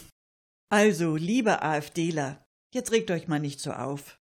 Also, 0.70 1.14
liebe 1.14 1.62
AfDler, 1.62 2.44
jetzt 2.72 2.90
regt 2.90 3.12
euch 3.12 3.28
mal 3.28 3.38
nicht 3.38 3.60
so 3.60 3.70
auf. 3.70 4.18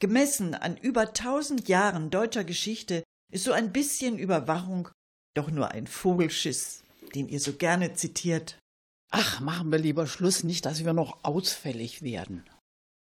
Gemessen 0.00 0.54
an 0.54 0.78
über 0.78 1.12
tausend 1.12 1.68
Jahren 1.68 2.08
deutscher 2.08 2.44
Geschichte 2.44 3.04
ist 3.30 3.44
so 3.44 3.52
ein 3.52 3.70
bisschen 3.70 4.18
Überwachung 4.18 4.88
doch 5.34 5.50
nur 5.50 5.70
ein 5.70 5.86
Vogelschiss, 5.86 6.82
den 7.14 7.28
ihr 7.28 7.40
so 7.40 7.52
gerne 7.52 7.92
zitiert. 7.92 8.58
Ach, 9.10 9.40
machen 9.40 9.72
wir 9.72 9.78
lieber 9.78 10.06
Schluss, 10.06 10.44
nicht, 10.44 10.66
dass 10.66 10.84
wir 10.84 10.92
noch 10.92 11.18
ausfällig 11.24 12.02
werden. 12.02 12.44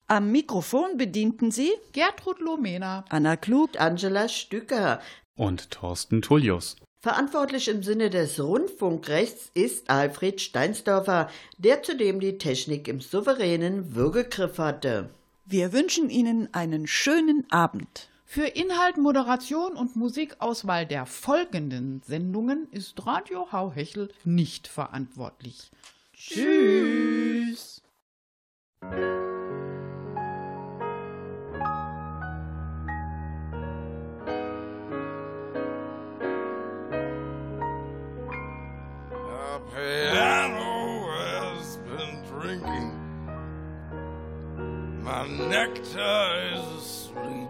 Am 0.07 0.31
Mikrofon 0.33 0.97
bedienten 0.97 1.51
sie 1.51 1.71
Gertrud 1.93 2.41
Lomena. 2.41 3.05
Anna 3.09 3.37
Klug, 3.37 3.79
Angela 3.79 4.29
Stücker. 4.29 5.01
Und 5.37 5.71
Thorsten 5.71 6.23
Tullius. 6.23 6.77
Verantwortlich 7.01 7.69
im 7.69 7.83
Sinne 7.83 8.11
des 8.11 8.41
Rundfunkrechts 8.41 9.51
ist 9.55 9.89
Alfred 9.91 10.41
Steinsdorfer, 10.41 11.31
der 11.57 11.83
zudem 11.83 12.21
die 12.21 12.39
Technik 12.39 12.89
im 12.89 13.01
souveränen 13.01 13.95
Würgegriff 13.95 14.59
hatte. 14.59 15.11
Wir 15.45 15.73
wünschen 15.73 16.11
Ihnen 16.11 16.53
einen 16.55 16.87
schönen 16.87 17.51
Abend. 17.51 18.09
Für 18.31 18.45
Inhalt, 18.45 18.99
Moderation 18.99 19.73
und 19.73 19.97
Musikauswahl 19.97 20.85
der 20.85 21.07
folgenden 21.07 22.03
Sendungen 22.03 22.69
ist 22.71 23.07
Radio 23.07 23.53
Hauhechel 23.53 24.13
nicht 24.23 24.69
verantwortlich. 24.69 25.71
Tschüss. 26.13 27.81
A 28.83 29.19
piano 39.73 41.09
has 41.09 41.79
been 41.79 42.23
drinking. 42.29 42.93
My 45.03 45.27
nectar 45.49 46.53
is 46.53 46.61
asleep. 46.77 47.48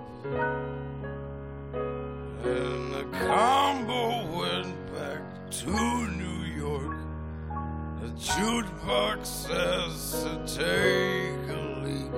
The 8.49 8.55
jukebox 8.55 9.26
says 9.26 10.24
to 10.24 10.30
take 10.46 11.49
a 11.55 11.61
leak. 11.84 12.14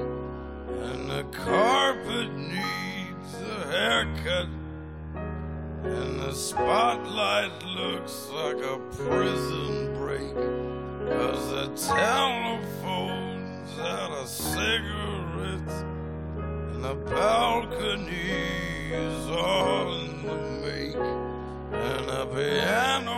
And 0.85 1.11
the 1.11 1.25
carpet 1.33 2.31
needs 2.33 3.35
a 3.35 3.67
haircut. 3.67 4.49
And 5.83 6.21
the 6.21 6.33
spotlight 6.33 7.65
looks 7.65 8.29
like 8.29 8.59
a 8.59 8.79
prison 8.93 9.93
break. 9.97 10.37
Cause 11.09 11.51
the 11.51 11.67
telephone's 11.95 13.79
out 13.81 14.13
of 14.13 14.29
cigarettes. 14.29 15.85
And 16.37 16.85
the 16.85 16.95
balcony 16.95 18.31
is 18.93 19.29
on 19.31 20.23
the 20.23 20.37
make. 20.65 20.95
And 20.95 22.09
the 22.09 22.27
piano 22.27 23.10